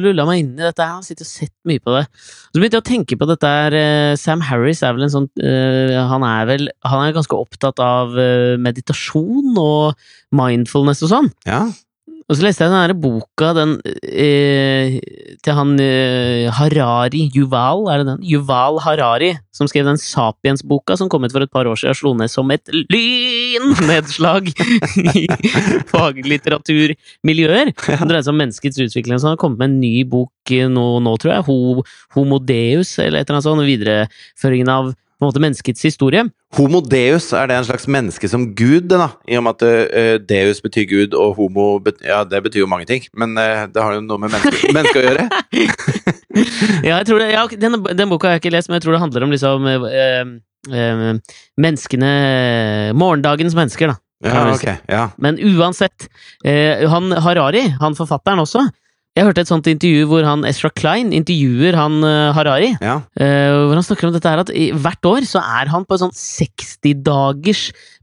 lulla 0.00 0.26
meg 0.28 0.42
inn 0.42 0.52
i 0.56 0.64
dette 0.64 0.84
her, 0.84 1.00
og 1.00 1.06
sittet 1.06 1.26
og 1.26 1.30
sett 1.30 1.54
mye 1.68 1.82
på 1.82 1.94
det. 1.96 2.04
Så 2.16 2.60
begynte 2.60 2.78
jeg 2.78 2.84
å 2.84 2.88
tenke 2.90 3.18
på 3.20 3.28
dette 3.28 3.50
her 3.50 3.76
eh, 3.76 4.12
Sam 4.20 4.44
Harris 4.46 4.82
er 4.86 4.94
vel 4.96 5.06
en 5.06 5.12
sånn 5.12 5.26
uh, 5.42 5.96
Han 6.08 6.24
er 6.24 6.46
vel 6.48 6.68
Han 6.88 7.02
er 7.02 7.16
ganske 7.16 7.36
opptatt 7.36 7.82
av 7.82 8.16
eh, 8.20 8.54
meditasjon 8.62 9.58
og 9.60 10.06
mindfulness 10.36 11.04
og 11.06 11.12
sånn. 11.12 11.30
Ja. 11.48 11.66
Og 12.26 12.34
så 12.34 12.42
leste 12.42 12.64
jeg 12.66 12.72
den 12.72 12.88
der 12.90 12.98
boka 12.98 13.52
den, 13.54 13.76
eh, 14.02 14.96
til 15.46 15.54
han 15.54 15.76
eh, 15.78 16.48
Harari, 16.50 17.28
Yuval, 17.30 17.84
er 17.92 18.02
det 18.02 18.08
den? 18.08 18.24
Yuval 18.26 18.80
Harari, 18.82 19.28
som 19.54 19.70
skrev 19.70 19.86
den 19.86 20.00
Sapiens-boka 20.02 20.96
som 20.98 21.10
kom 21.12 21.22
ut 21.22 21.30
for 21.30 21.46
et 21.46 21.52
par 21.54 21.70
år 21.70 21.78
siden 21.78 21.94
og 21.94 22.00
slo 22.00 22.12
ned 22.18 22.32
som 22.32 22.50
et 22.50 22.66
lynnedslag 22.90 24.50
i 24.50 25.24
faglitteraturmiljøer. 25.94 27.70
Det 27.78 28.02
dreier 28.02 28.26
seg 28.26 28.34
om 28.34 28.42
menneskets 28.42 28.82
utvikling. 28.88 29.20
Så 29.20 29.30
han 29.30 29.36
har 29.36 29.42
kommet 29.44 29.62
med 29.62 29.70
en 29.70 29.80
ny 29.84 30.02
bok 30.10 30.50
eh, 30.50 30.66
nå, 30.66 30.86
nå 31.06 31.14
tror 31.22 31.36
jeg, 31.36 31.46
Ho, 31.46 31.86
Homo 32.18 32.42
Deus, 32.42 32.96
eller 32.98 33.22
et 33.22 33.30
eller 33.30 33.38
annet 33.38 33.46
sånt, 33.46 33.70
videreføringen 33.70 34.74
av 34.80 34.96
på 35.16 35.24
en 35.24 35.30
måte 35.30 35.40
menneskets 35.40 35.84
historie. 35.86 36.26
Homo 36.56 36.82
deus, 36.84 37.30
er 37.32 37.48
det 37.48 37.56
en 37.56 37.66
slags 37.68 37.86
menneske 37.88 38.28
som 38.28 38.44
gud, 38.56 38.90
da? 38.92 39.08
I 39.28 39.38
og 39.38 39.46
med 39.46 39.56
at 39.56 39.64
uh, 39.64 40.16
deus 40.28 40.60
betyr 40.64 40.86
gud, 40.90 41.16
og 41.16 41.36
homo 41.38 41.78
bet 41.82 42.02
Ja, 42.04 42.22
det 42.28 42.42
betyr 42.44 42.64
jo 42.64 42.70
mange 42.70 42.88
ting, 42.88 43.06
men 43.16 43.32
uh, 43.38 43.64
det 43.72 43.82
har 43.82 43.96
jo 43.96 44.04
noe 44.04 44.20
med 44.20 44.34
menneske, 44.34 44.70
menneske 44.76 45.00
å 45.00 45.06
gjøre. 45.06 45.28
ja, 46.84 46.98
jeg 46.98 47.06
tror 47.08 47.22
det, 47.24 47.30
ja, 47.32 47.46
den, 47.64 47.80
den 47.96 48.12
boka 48.12 48.28
har 48.28 48.36
jeg 48.36 48.44
ikke 48.44 48.56
lest, 48.58 48.68
men 48.68 48.78
jeg 48.78 48.86
tror 48.86 48.96
det 48.96 49.04
handler 49.06 49.26
om 49.26 49.32
liksom 49.32 49.70
uh, 49.72 51.36
menneskene 51.64 52.12
Morgendagens 52.98 53.56
mennesker, 53.56 53.94
da. 53.94 54.00
Ja, 54.24 54.46
okay. 54.48 54.78
Ja. 54.88 55.10
Men 55.20 55.36
uansett, 55.36 56.06
han 56.42 57.12
Harari, 57.20 57.66
han 57.82 57.94
forfatteren 57.98 58.40
også 58.40 58.62
Jeg 59.16 59.24
hørte 59.24 59.46
et 59.46 59.48
sånt 59.48 59.68
intervju 59.70 60.08
hvor 60.10 60.26
han 60.28 60.42
Ezra 60.44 60.68
Klein 60.76 61.08
intervjuer 61.16 61.76
han 61.78 62.02
eh, 62.04 62.34
Harari. 62.36 62.74
ja. 62.84 62.98
Uh, 63.16 63.66
hvor 63.66 63.78
han 63.78 63.86
snakker 63.86 64.10
om 64.10 64.12
dette 64.12 64.28
her 64.28 64.42
at 64.42 64.50
i, 64.52 64.66
hvert 64.76 65.08
år 65.08 65.24
så 65.24 65.40
er 65.40 65.70
han 65.72 65.86
på 65.88 65.96
en 65.96 66.02
sånn 66.04 66.18
60-dagers 66.18 67.62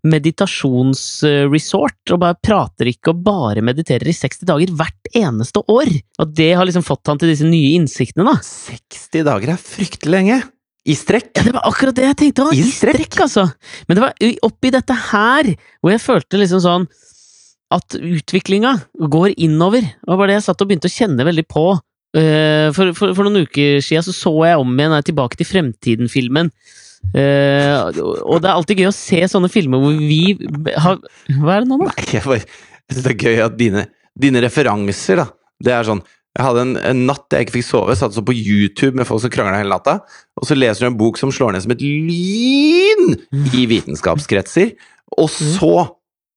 meditasjonsresort 0.10 2.15
og 2.15 2.24
bare 2.24 2.39
prater 2.41 2.89
ikke 2.89 3.13
og 3.13 3.22
bare 3.27 3.62
mediterer 3.65 4.10
i 4.10 4.15
60 4.17 4.50
dager 4.50 4.74
hvert 4.74 5.13
eneste 5.13 5.62
år. 5.70 5.93
Og 6.24 6.34
det 6.34 6.50
har 6.58 6.65
liksom 6.65 6.88
fått 6.88 7.05
han 7.12 7.22
til 7.22 7.29
disse 7.29 7.46
nye 7.46 7.75
innsiktene, 7.77 8.34
da. 8.34 8.41
60 8.41 9.29
dager 9.29 9.53
er 9.53 9.62
fryktelig 9.62 10.17
lenge. 10.17 10.41
I 10.84 10.98
strekk. 11.00 11.29
Ja, 11.38 11.46
det 11.46 11.53
var 11.55 11.63
akkurat 11.70 11.96
det 11.96 12.10
jeg 12.10 12.17
tenkte. 12.20 12.50
I 12.51 12.60
I 12.60 12.72
strekk, 12.74 13.13
altså! 13.24 13.46
Men 13.88 13.96
det 13.96 14.03
var 14.03 14.12
oppi 14.50 14.74
dette 14.74 14.96
her 15.13 15.53
hvor 15.79 15.93
jeg 15.93 16.01
følte 16.03 16.41
liksom 16.41 16.60
sånn 16.65 16.89
at 17.74 17.96
utviklinga 17.98 18.75
går 19.10 19.34
innover. 19.41 19.86
Det 19.86 20.20
var 20.20 20.29
det 20.29 20.38
jeg 20.39 20.48
satt 20.48 20.62
og 20.62 20.70
begynte 20.70 20.91
å 20.91 20.93
kjenne 20.93 21.25
veldig 21.25 21.46
på. 21.50 21.65
Eh, 22.13 22.70
for, 22.75 22.93
for, 22.98 23.15
for 23.17 23.25
noen 23.25 23.48
uker 23.48 23.79
siden 23.82 24.05
så, 24.05 24.13
så 24.13 24.34
jeg 24.46 24.62
om 24.62 24.74
igjen 24.77 24.93
jeg 25.00 25.08
Tilbake 25.10 25.39
til 25.39 25.50
fremtiden-filmen. 25.50 26.51
Eh, 27.13 28.00
og 28.24 28.39
det 28.41 28.48
er 28.48 28.53
alltid 28.53 28.79
gøy 28.79 28.89
å 28.89 28.96
se 28.96 29.20
sånne 29.29 29.50
filmer 29.51 29.82
hvor 29.82 29.98
vi 30.00 30.38
har 30.79 31.01
Hva 31.36 31.58
er 31.58 31.65
det 31.65 31.67
nå, 31.67 31.77
da? 31.82 31.89
Nei, 31.91 32.05
jeg, 32.15 32.24
bare, 32.24 32.38
jeg 32.39 32.96
synes 32.96 33.03
det 33.05 33.12
er 33.12 33.25
gøy 33.27 33.41
at 33.43 33.58
dine, 33.60 33.84
dine 34.24 34.43
referanser, 34.46 35.20
da 35.20 35.25
Det 35.67 35.74
er 35.75 35.89
sånn 35.89 36.00
Jeg 36.00 36.46
hadde 36.48 36.63
en, 36.63 36.72
en 36.79 37.01
natt 37.10 37.36
jeg 37.36 37.46
ikke 37.46 37.58
fikk 37.58 37.67
sove, 37.67 37.98
satt 38.00 38.15
så 38.15 38.24
på 38.25 38.38
YouTube 38.38 38.96
med 38.96 39.10
folk 39.10 39.20
som 39.22 39.34
krangla 39.36 39.60
hele 39.60 39.75
natta, 39.75 40.00
og 40.39 40.48
så 40.48 40.55
leser 40.55 40.86
du 40.86 40.89
en 40.93 40.98
bok 41.01 41.20
som 41.20 41.34
slår 41.34 41.53
ned 41.53 41.65
som 41.65 41.75
et 41.75 41.84
lyn 41.84 43.17
i 43.51 43.67
vitenskapskretser, 43.70 44.72
og 45.20 45.29
så 45.29 45.74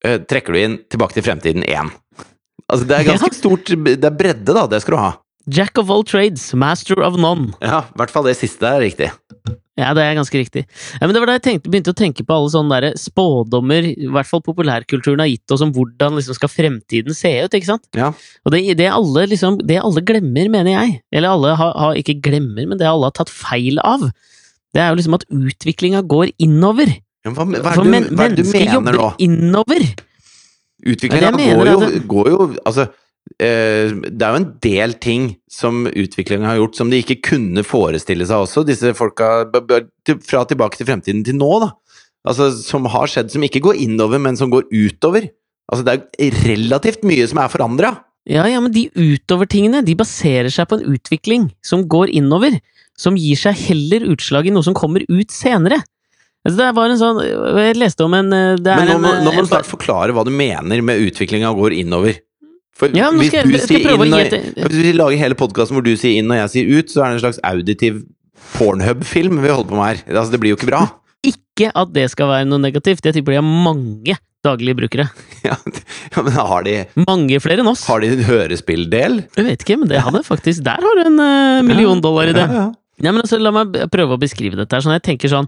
eh, 0.07 0.19
trekker 0.23 0.55
du 0.57 0.61
inn 0.63 0.79
Tilbake 0.93 1.19
til 1.19 1.27
fremtiden 1.27 1.67
1. 1.67 1.93
Altså, 2.71 2.87
det 2.89 2.97
er 3.01 3.07
ganske 3.13 3.33
Ja. 3.35 3.39
stort 3.43 3.75
Det 3.85 4.05
er 4.07 4.17
bredde, 4.23 4.55
da. 4.57 4.67
Det 4.71 4.81
skal 4.83 4.97
du 4.97 5.03
ha. 5.03 5.13
Jack 5.47 5.79
of 5.79 5.91
all 5.95 6.03
trades, 6.03 6.49
master 6.59 6.99
of 7.07 7.15
none. 7.23 7.53
Ja, 7.63 7.85
i 7.87 7.99
hvert 8.01 8.11
fall 8.11 8.25
det 8.27 8.35
siste 8.39 8.67
er 8.67 8.81
riktig. 8.83 9.13
Ja, 9.79 9.91
det 9.95 10.03
er 10.03 10.17
ganske 10.17 10.39
riktig. 10.41 10.63
Ja, 10.97 11.05
men 11.05 11.13
det 11.15 11.21
var 11.21 11.29
da 11.31 11.35
jeg 11.37 11.43
tenkte, 11.45 11.71
begynte 11.71 11.93
å 11.93 11.97
tenke 11.99 12.25
på 12.27 12.33
alle 12.35 12.49
sånne 12.51 12.79
der 12.81 12.95
spådommer, 12.99 13.85
i 13.93 14.09
hvert 14.11 14.27
fall 14.27 14.41
populærkulturen 14.43 15.21
har 15.23 15.29
gitt 15.29 15.53
oss 15.55 15.63
om 15.63 15.71
hvordan 15.77 16.17
liksom 16.17 16.35
skal 16.39 16.49
fremtiden 16.51 17.15
se 17.15 17.31
ut, 17.45 17.55
ikke 17.55 17.69
sant? 17.69 17.85
Ja. 17.95 18.09
Og 18.43 18.55
det, 18.57 18.63
det, 18.81 18.89
alle, 18.91 19.27
liksom, 19.31 19.61
det 19.69 19.77
alle 19.83 20.03
glemmer, 20.09 20.49
mener 20.51 20.73
jeg, 20.73 20.97
eller 21.13 21.37
alle 21.37 21.53
har, 21.61 21.75
har 21.85 22.01
ikke 22.01 22.17
glemmer, 22.25 22.65
men 22.73 22.81
det 22.81 22.89
alle 22.89 23.11
har 23.13 23.15
tatt 23.21 23.31
feil 23.31 23.79
av, 23.85 24.09
det 24.75 24.83
er 24.83 24.91
jo 24.91 24.99
liksom 24.99 25.19
at 25.21 25.29
utviklinga 25.31 26.03
går 26.09 26.33
innover. 26.43 26.91
Hva, 27.33 27.47
hva, 27.49 27.73
er 27.73 27.81
det 27.81 27.91
men, 27.91 28.07
hva 28.13 28.29
er 28.29 28.37
det 28.37 28.45
du 28.45 28.53
mener 28.53 28.99
nå? 29.01 29.09
innover. 29.23 29.87
Utviklinga 30.87 31.33
går, 31.35 31.69
jo, 31.73 31.89
går 32.07 32.29
jo 32.31 32.39
Altså, 32.69 32.87
eh, 33.43 33.95
det 33.97 34.23
er 34.23 34.35
jo 34.35 34.43
en 34.43 34.51
del 34.63 34.95
ting 35.03 35.31
som 35.51 35.87
utviklinga 35.89 36.53
har 36.53 36.61
gjort 36.61 36.79
som 36.79 36.93
de 36.93 37.01
ikke 37.03 37.19
kunne 37.33 37.65
forestille 37.67 38.29
seg 38.29 38.45
også, 38.45 38.67
disse 38.69 38.93
folka 38.99 39.49
fra 40.29 40.45
tilbake 40.47 40.79
til 40.79 40.89
fremtiden 40.89 41.25
til 41.27 41.39
nå, 41.41 41.51
da. 41.65 41.73
Altså, 42.27 42.51
som 42.59 42.87
har 42.91 43.11
skjedd, 43.11 43.31
som 43.33 43.45
ikke 43.47 43.63
går 43.63 43.79
innover, 43.87 44.21
men 44.23 44.39
som 44.39 44.51
går 44.51 44.67
utover. 44.75 45.29
Altså, 45.71 45.87
det 45.87 45.99
er 46.23 46.41
relativt 46.47 47.07
mye 47.07 47.27
som 47.31 47.41
er 47.43 47.51
forandra. 47.53 47.93
Ja, 48.27 48.43
ja, 48.51 48.59
men 48.63 48.73
de 48.75 48.89
utovertingene, 48.91 49.85
de 49.87 49.95
baserer 49.99 50.51
seg 50.51 50.67
på 50.67 50.81
en 50.81 50.97
utvikling 50.97 51.47
som 51.67 51.85
går 51.87 52.11
innover, 52.19 52.59
som 52.99 53.19
gir 53.19 53.39
seg 53.39 53.59
heller 53.69 54.09
utslag 54.11 54.49
i 54.49 54.55
noe 54.55 54.67
som 54.67 54.75
kommer 54.75 55.05
ut 55.07 55.31
senere. 55.35 55.79
Altså, 56.47 56.57
det 56.61 56.69
var 56.77 56.93
en 56.95 57.01
sånn 57.01 57.19
Jeg 57.59 57.77
leste 57.81 58.05
om 58.07 58.15
en 58.15 58.29
eh, 58.37 58.55
det 58.63 58.77
Men 58.79 58.89
nå 58.93 58.97
må, 59.03 59.11
en, 59.17 59.25
nå 59.27 59.33
må 59.35 59.41
en- 59.43 59.49
du 59.49 59.51
snart 59.51 59.67
forklare 59.67 60.15
hva 60.15 60.23
du 60.27 60.31
mener 60.31 60.83
med 60.87 61.01
utviklinga 61.09 61.51
går 61.59 61.75
innover. 61.81 62.21
For 62.77 62.93
Ja, 62.95 63.09
hvis 63.11 63.31
skal 63.33 63.49
du 63.51 63.57
skal 63.59 63.81
inn 64.07 64.15
et 64.21 64.35
hvis 64.69 64.83
vi 64.85 64.93
lager 64.95 65.17
hele 65.19 65.35
podkasten 65.39 65.75
hvor 65.79 65.83
du 65.87 65.95
sier 65.97 66.21
inn 66.21 66.31
og 66.31 66.37
jeg 66.43 66.53
sier 66.55 66.79
ut, 66.79 66.93
så 66.93 67.03
er 67.03 67.09
det 67.11 67.17
en 67.19 67.25
slags 67.25 67.41
auditiv 67.51 68.03
pornhub-film 68.57 69.41
vi 69.43 69.49
holder 69.51 69.71
på 69.71 69.79
med 69.79 69.87
her. 69.89 70.03
Altså, 70.15 70.31
det 70.35 70.41
blir 70.43 70.53
jo 70.55 70.59
ikke 70.61 70.71
bra. 70.71 70.85
Ikke 71.27 71.71
at 71.75 71.91
det 71.97 72.05
skal 72.13 72.29
være 72.31 72.47
noe 72.47 72.61
negativt, 72.63 73.03
jeg 73.09 73.17
tipper 73.17 73.33
de 73.35 73.39
har 73.41 73.47
mange 73.49 74.15
daglige 74.47 74.77
brukere. 74.79 75.09
Ja, 75.47 75.55
ja, 76.11 76.23
men 76.27 76.33
har 76.35 76.65
de, 76.67 76.73
Mange 77.07 77.37
flere 77.43 77.63
enn 77.63 77.69
oss. 77.71 77.85
har 77.87 78.01
de 78.03 78.09
en 78.17 78.23
hørespilldel? 78.27 79.21
Jeg 79.39 79.45
vet 79.47 79.63
ikke, 79.63 79.77
men 79.79 79.89
det 79.91 80.01
hadde 80.03 80.23
faktisk 80.27 80.65
Der 80.67 80.83
har 80.83 80.97
du 80.99 81.03
en 81.07 81.21
eh, 81.23 81.61
million 81.67 82.01
dollar 82.03 82.27
i 82.33 82.35
det. 82.35 82.43
Ja, 82.51 82.65
ja. 82.67 82.67
Nei, 83.05 83.13
men 83.13 83.21
altså, 83.23 83.39
La 83.39 83.53
meg 83.55 83.77
prøve 83.93 84.17
å 84.17 84.19
beskrive 84.19 84.57
dette. 84.59 84.75
her, 84.75 84.83
sånn 84.83 84.97
Jeg 84.97 85.05
tenker 85.07 85.31
sånn 85.31 85.47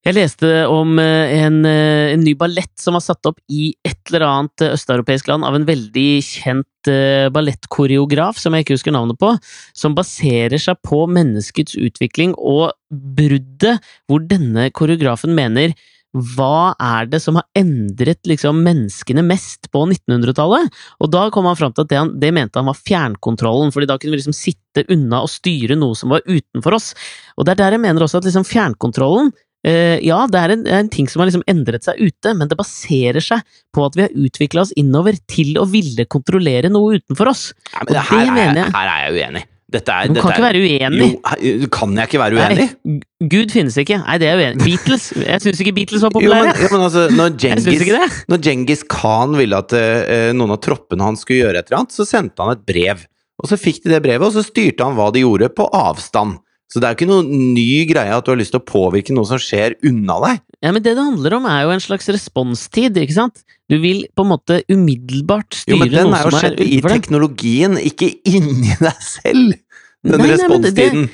Jeg 0.00 0.16
leste 0.16 0.48
om 0.72 0.94
eh, 0.96 1.42
en, 1.42 1.58
eh, 1.68 2.14
en 2.14 2.22
ny 2.24 2.32
ballett 2.40 2.72
som 2.80 2.96
var 2.96 3.02
satt 3.04 3.26
opp 3.28 3.36
i 3.52 3.74
et 3.84 3.98
eller 4.08 4.24
annet 4.24 4.64
eh, 4.64 4.72
østeuropeisk 4.72 5.28
land 5.28 5.44
av 5.44 5.58
en 5.58 5.66
veldig 5.68 6.10
kjent 6.24 6.66
ballettkoreograf, 6.80 8.38
som 8.40 8.54
jeg 8.56 8.64
ikke 8.64 8.78
husker 8.78 8.94
navnet 8.96 9.18
på, 9.20 9.34
som 9.76 9.92
baserer 9.92 10.56
seg 10.56 10.78
på 10.80 11.02
menneskets 11.12 11.74
utvikling 11.76 12.32
og 12.40 12.70
bruddet, 12.88 13.84
hvor 14.08 14.24
denne 14.24 14.70
koreografen 14.72 15.36
mener 15.36 15.74
hva 16.16 16.72
er 16.80 17.10
det 17.12 17.20
som 17.20 17.36
har 17.36 17.44
endret 17.60 18.24
liksom, 18.26 18.64
menneskene 18.64 19.20
mest 19.28 19.68
på 19.68 19.84
1900-tallet? 19.84 20.72
Og 21.04 21.12
da 21.12 21.26
kom 21.34 21.50
han 21.50 21.60
fram 21.60 21.76
til 21.76 21.84
at 21.84 21.92
det, 21.92 22.00
han, 22.00 22.14
det 22.24 22.32
mente 22.34 22.58
han 22.58 22.70
var 22.72 22.80
fjernkontrollen, 22.80 23.76
fordi 23.76 23.90
da 23.92 23.98
kunne 24.00 24.16
vi 24.16 24.22
liksom 24.22 24.38
sitte 24.40 24.88
unna 24.88 25.20
og 25.20 25.30
styre 25.30 25.76
noe 25.76 26.00
som 26.00 26.16
var 26.16 26.24
utenfor 26.24 26.80
oss. 26.80 26.94
Og 27.36 27.44
det 27.44 27.54
er 27.54 27.62
der 27.66 27.76
jeg 27.76 27.84
mener 27.84 28.08
også 28.08 28.24
at 28.24 28.30
liksom 28.30 28.48
fjernkontrollen 28.48 29.34
ja, 29.62 30.18
det 30.32 30.40
er 30.40 30.54
en, 30.54 30.66
en 30.80 30.88
ting 30.92 31.08
som 31.10 31.20
har 31.20 31.28
liksom 31.28 31.44
endret 31.50 31.84
seg 31.84 32.00
ute, 32.00 32.32
men 32.38 32.48
det 32.48 32.56
baserer 32.56 33.20
seg 33.20 33.44
på 33.76 33.84
at 33.84 33.98
vi 33.98 34.06
har 34.06 34.14
utvikla 34.16 34.64
oss 34.64 34.74
innover 34.80 35.18
til 35.28 35.58
å 35.60 35.66
ville 35.68 36.06
kontrollere 36.08 36.72
noe 36.72 37.00
utenfor 37.00 37.32
oss. 37.34 37.50
Ja, 37.74 37.82
men 37.84 37.92
det 37.92 38.04
her, 38.08 38.22
er 38.24 38.36
mener 38.38 38.62
jeg, 38.64 38.74
her 38.76 38.92
er 38.94 39.02
jeg 39.04 39.18
uenig. 39.18 39.44
Dette 39.70 39.94
er, 39.94 40.08
Du 40.08 40.16
dette 40.16 40.24
kan 40.24 40.32
ikke 40.34 40.42
være 40.42 40.60
uenig. 40.64 41.08
Jo, 41.46 41.68
kan 41.70 41.92
jeg 41.94 42.10
ikke 42.10 42.20
være 42.24 42.40
uenig? 42.40 42.64
Nei, 42.90 42.96
Gud 43.30 43.52
finnes 43.54 43.76
ikke. 43.78 44.00
Nei, 44.02 44.16
det 44.18 44.26
er 44.26 44.40
uenig 44.40 44.64
Beatles. 44.64 45.04
Jeg 45.20 45.44
syns 45.44 45.60
ikke 45.62 45.74
Beatles 45.76 46.02
var 46.02 46.10
Jo, 46.10 46.24
men, 46.24 46.26
populære. 46.26 46.56
ja, 46.64 46.70
men 46.72 46.86
altså, 46.88 47.04
når 47.14 47.36
Jeg 47.44 47.62
Genghis, 47.68 48.18
når 48.32 48.42
Genghis 48.48 48.82
Khan 48.90 49.36
ville 49.38 49.60
at 49.62 49.76
uh, 49.76 50.32
noen 50.34 50.56
av 50.56 50.58
troppene 50.64 51.06
hans 51.06 51.22
skulle 51.22 51.44
gjøre 51.44 51.62
et 51.62 51.70
eller 51.70 51.84
annet, 51.84 51.94
så 51.94 52.08
sendte 52.08 52.42
han 52.42 52.56
et 52.56 52.64
brev. 52.66 53.04
Og 53.40 53.52
så 53.52 53.60
fikk 53.60 53.84
de 53.84 53.94
det 53.94 54.02
brevet, 54.04 54.26
og 54.26 54.34
så 54.34 54.42
styrte 54.44 54.84
han 54.84 54.98
hva 54.98 55.06
de 55.14 55.22
gjorde, 55.22 55.52
på 55.54 55.68
avstand. 55.76 56.40
Så 56.70 56.78
det 56.78 56.86
er 56.86 56.94
jo 56.94 57.00
ikke 57.00 57.10
noen 57.10 57.30
ny 57.56 57.84
greie 57.90 58.14
at 58.14 58.26
du 58.26 58.30
har 58.30 58.38
lyst 58.38 58.54
til 58.54 58.60
å 58.60 58.66
påvirke 58.66 59.14
noe 59.16 59.26
som 59.26 59.40
skjer 59.42 59.74
unna 59.86 60.20
deg. 60.22 60.42
Ja, 60.62 60.70
men 60.70 60.84
Det 60.84 60.92
det 60.94 61.02
handler 61.02 61.38
om, 61.38 61.48
er 61.48 61.64
jo 61.64 61.72
en 61.74 61.82
slags 61.82 62.06
responstid, 62.12 62.98
ikke 63.00 63.16
sant? 63.16 63.42
Du 63.70 63.78
vil 63.82 64.04
på 64.14 64.26
en 64.26 64.32
måte 64.34 64.60
umiddelbart 64.70 65.56
styre 65.62 65.78
noe 65.78 65.88
er 65.88 65.90
jo 65.90 66.04
men 66.04 66.12
den 66.12 66.14
er 66.18 66.28
jo 66.28 66.36
skjedd 66.36 66.62
i 66.62 66.78
teknologien, 66.84 67.74
ikke 67.90 68.12
inni 68.28 68.76
deg 68.78 69.02
selv! 69.02 69.58
Den 70.00 70.16
Nei, 70.16 70.22
nei, 70.22 70.30
responstiden. 70.36 71.10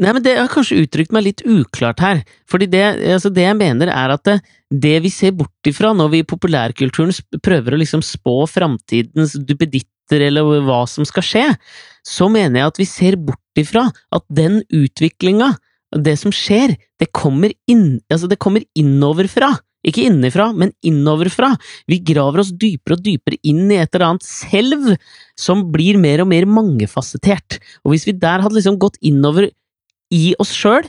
Nei, 0.00 0.14
men 0.14 0.22
det 0.24 0.36
har 0.38 0.48
kanskje 0.48 0.78
uttrykt 0.84 1.12
meg 1.12 1.26
litt 1.26 1.42
uklart 1.42 2.00
her. 2.00 2.22
Fordi 2.48 2.70
det, 2.70 2.84
altså 3.16 3.32
det 3.34 3.44
jeg 3.44 3.58
mener 3.58 3.90
er 3.92 4.14
at 4.14 4.24
det, 4.28 4.38
det 4.70 4.96
vi 5.04 5.10
ser 5.12 5.34
bort 5.36 5.68
ifra 5.68 5.90
når 5.96 6.12
vi 6.14 6.22
i 6.22 6.28
populærkulturen 6.28 7.12
prøver 7.42 7.74
å 7.74 7.80
liksom 7.82 8.04
spå 8.06 8.44
framtidens 8.48 9.34
duppeditter 9.34 10.24
eller 10.30 10.62
hva 10.66 10.84
som 10.90 11.06
skal 11.08 11.26
skje, 11.26 11.46
så 12.06 12.30
mener 12.32 12.62
jeg 12.62 12.72
at 12.72 12.80
vi 12.80 12.88
ser 12.88 13.18
bort 13.20 13.39
ifra 13.58 13.88
at 14.14 14.24
den 14.30 14.60
utviklinga, 14.68 15.54
det 15.96 16.14
som 16.20 16.30
skjer, 16.34 16.76
det 17.00 17.10
kommer 17.16 17.52
inn, 17.70 17.98
altså 18.12 18.30
det 18.30 18.38
kommer 18.42 18.62
innoverfra. 18.78 19.56
Ikke 19.86 20.04
innenfra, 20.04 20.50
men 20.52 20.74
innoverfra. 20.84 21.54
Vi 21.88 22.02
graver 22.04 22.42
oss 22.42 22.52
dypere 22.52 22.98
og 22.98 23.04
dypere 23.04 23.38
inn 23.48 23.64
i 23.72 23.78
et 23.80 23.94
eller 23.94 24.10
annet 24.10 24.26
selv 24.28 24.90
som 25.40 25.64
blir 25.72 25.96
mer 26.00 26.20
og 26.20 26.28
mer 26.28 26.44
mangefasettert. 26.44 27.56
Og 27.80 27.94
hvis 27.94 28.04
vi 28.10 28.12
der 28.12 28.44
hadde 28.44 28.58
liksom 28.58 28.76
gått 28.80 29.00
innover 29.00 29.48
i 30.12 30.34
oss 30.42 30.52
sjøl, 30.52 30.84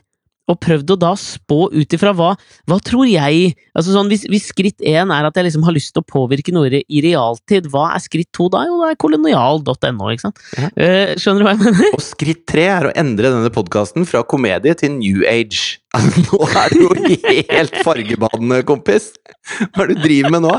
og 0.49 0.57
prøvd 0.63 0.93
å 0.95 0.97
da 0.99 1.11
spå 1.19 1.67
ut 1.73 1.95
ifra 1.95 2.13
hva 2.17 2.31
Hva 2.69 2.77
tror 2.83 3.05
jeg 3.09 3.53
Altså 3.77 3.93
sånn, 3.93 4.09
hvis, 4.11 4.25
hvis 4.31 4.49
skritt 4.51 4.81
én 4.83 5.13
er 5.13 5.27
at 5.27 5.37
jeg 5.37 5.47
liksom 5.47 5.65
har 5.67 5.75
lyst 5.75 5.93
til 5.95 6.03
å 6.03 6.07
påvirke 6.07 6.53
noe 6.55 6.69
i 6.81 7.01
realtid, 7.03 7.69
hva 7.71 7.91
er 7.95 8.03
skritt 8.03 8.31
to 8.35 8.47
da? 8.51 8.63
Jo, 8.67 8.79
det 8.81 8.91
er 8.93 8.99
kolonial.no, 9.01 10.09
ikke 10.11 10.25
sant? 10.25 10.41
Ja. 10.57 10.71
Uh, 10.75 11.13
skjønner 11.21 11.43
du 11.43 11.47
hva 11.47 11.53
jeg 11.55 11.61
mener? 11.63 11.95
Og 11.97 12.03
skritt 12.03 12.43
tre 12.49 12.65
er 12.73 12.89
å 12.89 12.95
endre 12.99 13.31
denne 13.33 13.51
podkasten 13.53 14.07
fra 14.09 14.23
komedie 14.27 14.75
til 14.77 14.93
new 14.97 15.23
age. 15.29 15.79
Nå 16.27 16.39
er 16.47 16.73
du 16.73 16.85
jo 16.85 16.91
helt 17.51 17.77
fargebadende, 17.85 18.61
kompis! 18.67 19.11
Hva 19.71 19.85
er 19.85 19.93
det 19.93 19.99
du 19.99 20.05
driver 20.05 20.35
med 20.35 20.45
nå? 20.47 20.55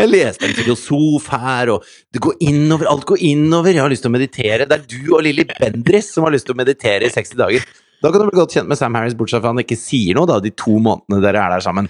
Jeg 0.00 0.08
leste 0.08 0.48
en 0.48 0.56
filosof 0.56 1.26
her, 1.34 1.74
og 1.74 1.84
det 2.14 2.22
går 2.24 2.38
innover, 2.48 2.88
alt 2.88 3.04
går 3.08 3.20
innover. 3.28 3.74
Jeg 3.74 3.84
har 3.84 3.92
lyst 3.92 4.06
til 4.06 4.12
å 4.12 4.16
meditere. 4.16 4.68
Det 4.68 4.78
er 4.78 4.86
du 4.88 5.14
og 5.16 5.24
Lilly 5.26 5.44
Bendriss 5.50 6.14
som 6.14 6.24
har 6.24 6.32
lyst 6.32 6.48
til 6.48 6.56
å 6.56 6.60
meditere 6.60 7.08
i 7.08 7.12
60 7.12 7.40
dager. 7.40 7.66
Da 8.00 8.08
kan 8.08 8.22
du 8.22 8.30
bli 8.30 8.38
godt 8.38 8.54
kjent 8.56 8.68
med 8.70 8.78
Sam 8.80 8.94
Harris, 8.96 9.12
bortsett 9.18 9.42
fra 9.44 9.50
han 9.52 9.60
ikke 9.60 9.76
sier 9.76 10.16
noe 10.16 10.24
da, 10.28 10.38
de 10.40 10.48
to 10.56 10.78
månedene 10.80 11.20
dere 11.20 11.42
er 11.44 11.50
der 11.56 11.64
sammen. 11.64 11.88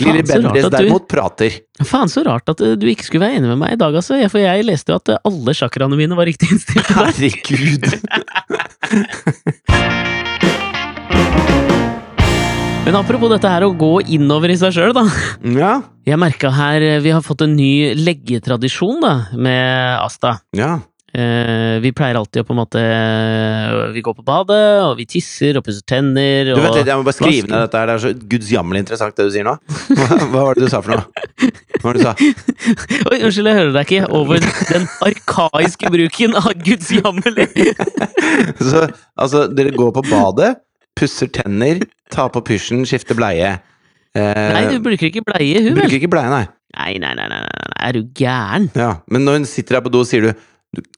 Lilly 0.00 0.22
Bendriss 0.24 0.70
derimot 0.72 1.04
prater. 1.12 1.58
Faen, 1.84 2.08
så 2.08 2.24
rart 2.24 2.48
at 2.54 2.62
eh, 2.64 2.72
du 2.80 2.86
ikke 2.88 3.04
skulle 3.04 3.26
være 3.26 3.42
enig 3.42 3.50
med 3.52 3.60
meg 3.60 3.76
i 3.76 3.80
dag, 3.82 3.92
altså. 4.00 4.16
For 4.32 4.40
jeg 4.40 4.64
leste 4.64 4.94
jo 4.94 5.00
at 5.02 5.12
eh, 5.12 5.20
alle 5.28 5.52
sjakraene 5.58 5.98
mine 6.00 6.16
var 6.16 6.24
riktig 6.30 6.48
innstilt. 6.56 6.88
Herregud! 6.96 7.84
Men 12.86 12.94
apropos 12.94 13.26
dette 13.32 13.50
her 13.50 13.64
å 13.66 13.72
gå 13.74 13.96
innover 14.14 14.52
i 14.54 14.56
seg 14.60 14.70
sjøl, 14.76 14.92
da. 14.94 15.02
Ja, 15.58 15.72
Jeg 16.06 16.20
merka 16.22 16.52
her 16.54 16.80
eh, 16.86 17.00
Vi 17.02 17.10
har 17.10 17.24
fått 17.26 17.42
en 17.42 17.56
ny 17.58 17.92
leggetradisjon 17.98 19.00
da, 19.02 19.14
med 19.34 19.98
Asta. 20.00 20.38
ja. 20.56 20.78
Eh, 21.16 21.78
vi 21.80 21.92
pleier 21.96 22.18
alltid 22.18 22.42
å 22.42 22.44
på 22.44 22.52
en 22.52 22.58
måte 22.58 22.80
Vi 23.94 24.02
går 24.04 24.16
på 24.18 24.24
badet, 24.26 24.82
og 24.84 24.98
vi 24.98 25.06
tisser 25.08 25.56
og 25.56 25.64
pusser 25.64 25.84
tenner. 25.88 26.50
Du 26.50 26.60
vet 26.60 26.74
litt, 26.76 26.90
Jeg 26.90 26.98
må 26.98 27.06
bare 27.06 27.16
skrive 27.16 27.48
ned 27.48 27.62
dette 27.64 27.80
her. 27.80 27.88
Det 27.88 27.94
er 27.94 28.02
så 28.02 28.10
gudsjammelig 28.34 28.82
interessant, 28.84 29.16
det 29.16 29.24
du 29.24 29.32
sier 29.32 29.46
nå. 29.46 29.54
Hva, 29.96 30.08
hva 30.34 30.42
var 30.50 30.58
det 30.58 30.66
du 30.66 30.72
sa 30.72 30.82
for 30.84 30.92
noe? 30.92 31.06
Hva 31.78 31.86
var 31.86 31.96
det 31.96 32.02
du 32.02 32.08
sa? 32.08 32.12
Oi, 33.12 33.20
unnskyld, 33.22 33.48
jeg 33.48 33.58
hører 33.60 33.72
deg 33.78 33.86
ikke 33.86 34.10
over 34.18 34.44
den 34.72 34.84
arkaiske 35.06 35.92
bruken 35.94 36.36
av 36.42 36.50
Guds 36.66 36.90
jammerlig. 36.98 37.48
Så, 38.66 38.82
altså, 39.16 39.46
dere 39.56 39.72
går 39.76 39.94
på 39.96 40.04
badet, 40.10 40.52
pusser 40.98 41.30
tenner, 41.32 41.80
tar 42.12 42.28
på 42.34 42.42
pysjen, 42.44 42.84
skifter 42.88 43.16
bleie. 43.16 43.54
Uh, 44.16 44.52
Nei, 44.52 44.66
du 44.72 44.82
bruker 44.84 45.08
ikke 45.08 45.24
bleie, 45.24 45.62
hun 45.62 45.72
vel? 45.72 45.86
bruker 45.86 45.96
ikke 46.02 46.12
bleie, 46.12 46.28
nei. 46.32 46.44
Nei, 46.76 46.90
nei, 47.00 47.14
nei, 47.16 47.24
nei, 47.32 47.40
nei, 47.40 47.72
er 47.88 47.96
du 47.96 48.04
gæren? 48.18 48.68
Ja, 48.76 48.98
men 49.08 49.24
når 49.24 49.40
hun 49.40 49.48
sitter 49.48 49.78
der 49.78 49.86
på 49.86 49.92
do, 49.94 50.02
sier 50.04 50.28
du 50.28 50.46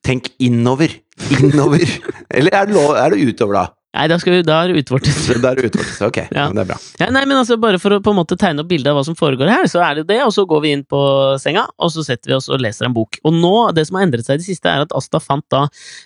Tenk 0.07 0.31
innover. 0.39 0.93
Innover. 1.41 1.83
Eller 2.37 2.55
er 2.55 2.69
det, 2.71 2.75
lov, 2.77 2.95
er 2.97 3.15
det 3.15 3.27
utover, 3.33 3.59
da? 3.59 3.67
Nei, 3.99 4.05
da, 4.13 4.19
vi, 4.21 4.43
da 4.45 4.59
er 4.63 4.71
det 4.75 4.83
utvortes. 4.85 5.17
Da 5.43 5.51
er 5.55 5.59
det 5.59 5.71
utvortes, 5.71 5.97
Ok, 6.05 6.19
Ja. 6.31 6.45
men 6.47 6.59
det 6.59 6.65
er 6.67 6.69
bra. 6.71 6.77
Ja, 7.01 7.09
nei, 7.15 7.25
men 7.27 7.39
altså, 7.41 7.57
bare 7.61 7.81
for 7.83 7.97
å 7.97 8.01
på 8.05 8.13
en 8.13 8.19
måte 8.21 8.37
tegne 8.39 8.63
opp 8.63 8.69
bildet 8.71 8.91
av 8.93 8.99
hva 9.01 9.05
som 9.07 9.17
foregår 9.19 9.49
her, 9.51 9.65
så 9.71 9.81
er 9.83 10.01
det 10.01 10.07
det, 10.11 10.21
og 10.27 10.33
så 10.37 10.45
går 10.47 10.63
vi 10.67 10.73
inn 10.77 10.85
på 10.87 11.01
senga, 11.41 11.65
og 11.81 11.91
så 11.95 12.05
setter 12.07 12.31
vi 12.35 12.37
oss 12.37 12.51
og 12.53 12.61
leser 12.63 12.87
en 12.87 12.95
bok. 12.97 13.19
Og 13.25 13.35
nå, 13.35 13.55
det 13.75 13.87
som 13.89 13.99
har 13.99 14.07
endret 14.07 14.29
seg 14.29 14.37
i 14.39 14.43
det 14.45 14.49
siste, 14.51 14.69
er 14.71 14.85
at 14.85 14.93
Asta 14.97 15.21
fant 15.25 15.47
da 15.51 15.65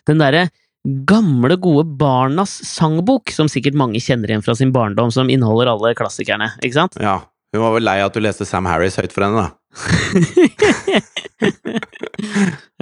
den 0.08 0.22
derre 0.22 0.46
gamle, 1.06 1.54
gode 1.62 1.84
Barnas 1.98 2.54
sangbok, 2.66 3.30
som 3.34 3.50
sikkert 3.50 3.76
mange 3.78 4.00
kjenner 4.02 4.30
igjen 4.32 4.42
fra 4.46 4.54
sin 4.58 4.72
barndom, 4.74 5.12
som 5.14 5.30
inneholder 5.30 5.70
alle 5.74 5.92
klassikerne, 5.98 6.52
ikke 6.62 6.78
sant? 6.78 6.98
Ja. 7.02 7.20
Hun 7.52 7.60
var 7.66 7.74
vel 7.76 7.84
lei 7.84 7.98
av 8.00 8.08
at 8.08 8.14
du 8.16 8.22
leste 8.24 8.46
Sam 8.48 8.64
Harris 8.70 8.96
høyt 8.96 9.12
for 9.12 9.26
henne, 9.26 9.42
da. 9.44 9.50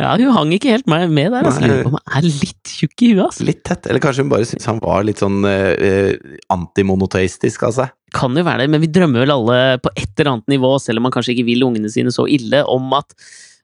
Ja, 0.00 0.14
hun 0.16 0.32
hang 0.34 0.52
ikke 0.54 0.72
helt 0.74 0.88
med 0.90 1.10
der, 1.12 1.44
altså. 1.44 1.60
Lurer 1.62 1.84
på 1.84 1.90
om 1.92 1.98
hun 1.98 2.14
er 2.16 2.24
litt 2.26 2.72
tjukk 2.72 3.04
i 3.04 3.10
huet, 3.12 3.24
altså. 3.26 3.46
Litt 3.46 3.62
tett. 3.68 3.86
Eller 3.90 4.02
kanskje 4.02 4.24
hun 4.24 4.32
bare 4.32 4.48
syntes 4.48 4.68
han 4.68 4.80
var 4.82 5.04
litt 5.06 5.20
sånn 5.22 5.44
eh, 5.48 6.16
antimonoteistisk 6.52 7.66
av 7.68 7.76
seg. 7.76 7.92
Kan 8.16 8.34
jo 8.38 8.44
være 8.46 8.64
det, 8.64 8.72
men 8.74 8.82
vi 8.82 8.90
drømmer 8.90 9.24
vel 9.24 9.34
alle 9.34 9.60
på 9.84 9.92
et 9.94 10.10
eller 10.16 10.32
annet 10.34 10.56
nivå, 10.56 10.72
selv 10.82 11.00
om 11.00 11.06
man 11.06 11.14
kanskje 11.14 11.34
ikke 11.36 11.48
vil 11.52 11.66
ungene 11.68 11.92
sine 11.92 12.12
så 12.14 12.26
ille, 12.30 12.64
om 12.66 12.90
at 12.98 13.14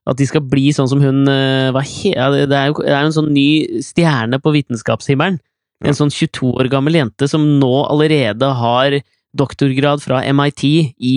at 0.06 0.20
de 0.20 0.26
skal 0.28 0.44
bli 0.46 0.68
sånn 0.70 0.86
som 0.86 1.00
hun 1.02 1.24
eh, 1.26 1.72
hva 1.74 1.82
he, 1.82 2.12
det, 2.14 2.54
er 2.54 2.68
jo 2.70 2.78
det 2.78 2.92
er 2.94 3.08
en 3.08 3.14
sånn 3.16 3.32
ny 3.34 3.82
stjerne 3.82 4.38
på 4.38 4.52
vitenskapshimmelen. 4.54 5.40
Ja. 5.82 5.90
En 5.90 5.98
sånn 5.98 6.12
22 6.14 6.52
år 6.62 6.70
gammel 6.70 6.94
jente 7.00 7.26
som 7.28 7.42
nå 7.58 7.72
allerede 7.88 8.52
har 8.60 9.00
doktorgrad 9.36 10.00
fra 10.04 10.22
MIT 10.30 10.62
i 10.64 11.16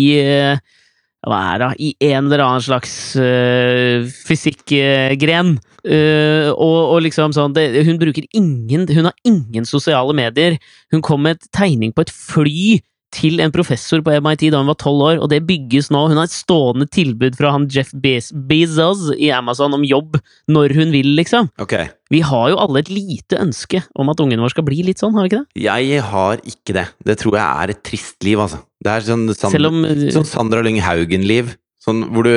hva 1.28 1.40
er 1.54 1.62
det, 1.62 1.70
i 1.84 1.90
en 2.12 2.30
eller 2.30 2.44
annen 2.46 2.64
slags 2.64 2.94
uh, 3.20 4.08
fysikkgren. 4.28 5.58
Uh, 5.84 6.52
og, 6.54 6.78
og 6.94 7.02
liksom 7.06 7.32
sånn 7.32 7.54
det, 7.56 7.70
Hun 7.88 7.96
bruker 8.02 8.26
ingen 8.36 8.82
Hun 8.92 9.08
har 9.08 9.16
ingen 9.24 9.64
sosiale 9.68 10.12
medier. 10.16 10.58
Hun 10.92 11.04
kom 11.06 11.24
med 11.24 11.38
et 11.38 11.48
tegning 11.56 11.94
på 11.96 12.04
et 12.04 12.12
fly 12.12 12.80
til 13.16 13.42
en 13.44 13.52
professor 13.54 14.02
på 14.06 14.14
MIT 14.22 14.50
da 14.54 14.60
hun 14.62 14.70
var 14.70 14.78
tolv 14.82 15.02
år, 15.06 15.22
og 15.24 15.30
det 15.32 15.42
bygges 15.48 15.90
nå. 15.94 16.02
Hun 16.12 16.20
har 16.20 16.30
et 16.30 16.36
stående 16.36 16.88
tilbud 16.94 17.38
fra 17.40 17.54
han 17.56 17.68
Jeff 17.72 17.92
Bez 17.94 18.32
Bezos 18.34 19.10
i 19.18 19.32
Amazon 19.36 19.74
om 19.78 19.86
jobb 19.88 20.20
når 20.52 20.76
hun 20.78 20.94
vil, 20.96 21.16
liksom. 21.20 21.50
Okay. 21.62 21.90
Vi 22.14 22.22
har 22.26 22.50
jo 22.54 22.60
alle 22.62 22.84
et 22.84 22.92
lite 22.94 23.40
ønske 23.42 23.84
om 24.00 24.10
at 24.14 24.22
ungen 24.24 24.42
vår 24.42 24.54
skal 24.54 24.68
bli 24.68 24.84
litt 24.88 25.02
sånn, 25.02 25.16
har 25.18 25.26
vi 25.26 25.34
ikke 25.34 25.42
det? 25.42 25.64
Jeg 25.66 26.04
har 26.12 26.44
ikke 26.54 26.78
det. 26.78 26.88
Det 27.06 27.18
tror 27.22 27.40
jeg 27.40 27.48
er 27.48 27.76
et 27.76 27.84
trist 27.92 28.20
liv, 28.28 28.38
altså. 28.42 28.62
Det 28.80 28.94
er 28.94 29.08
sånn, 29.10 29.26
Sand 29.34 29.58
Selv 29.58 29.72
om 29.74 29.82
eh, 29.88 30.06
sånn 30.16 30.28
Sandra 30.28 30.64
Lyng 30.66 30.80
Haugen-liv. 30.86 31.56
Sånn 31.84 32.04
hvor 32.14 32.28
du, 32.28 32.36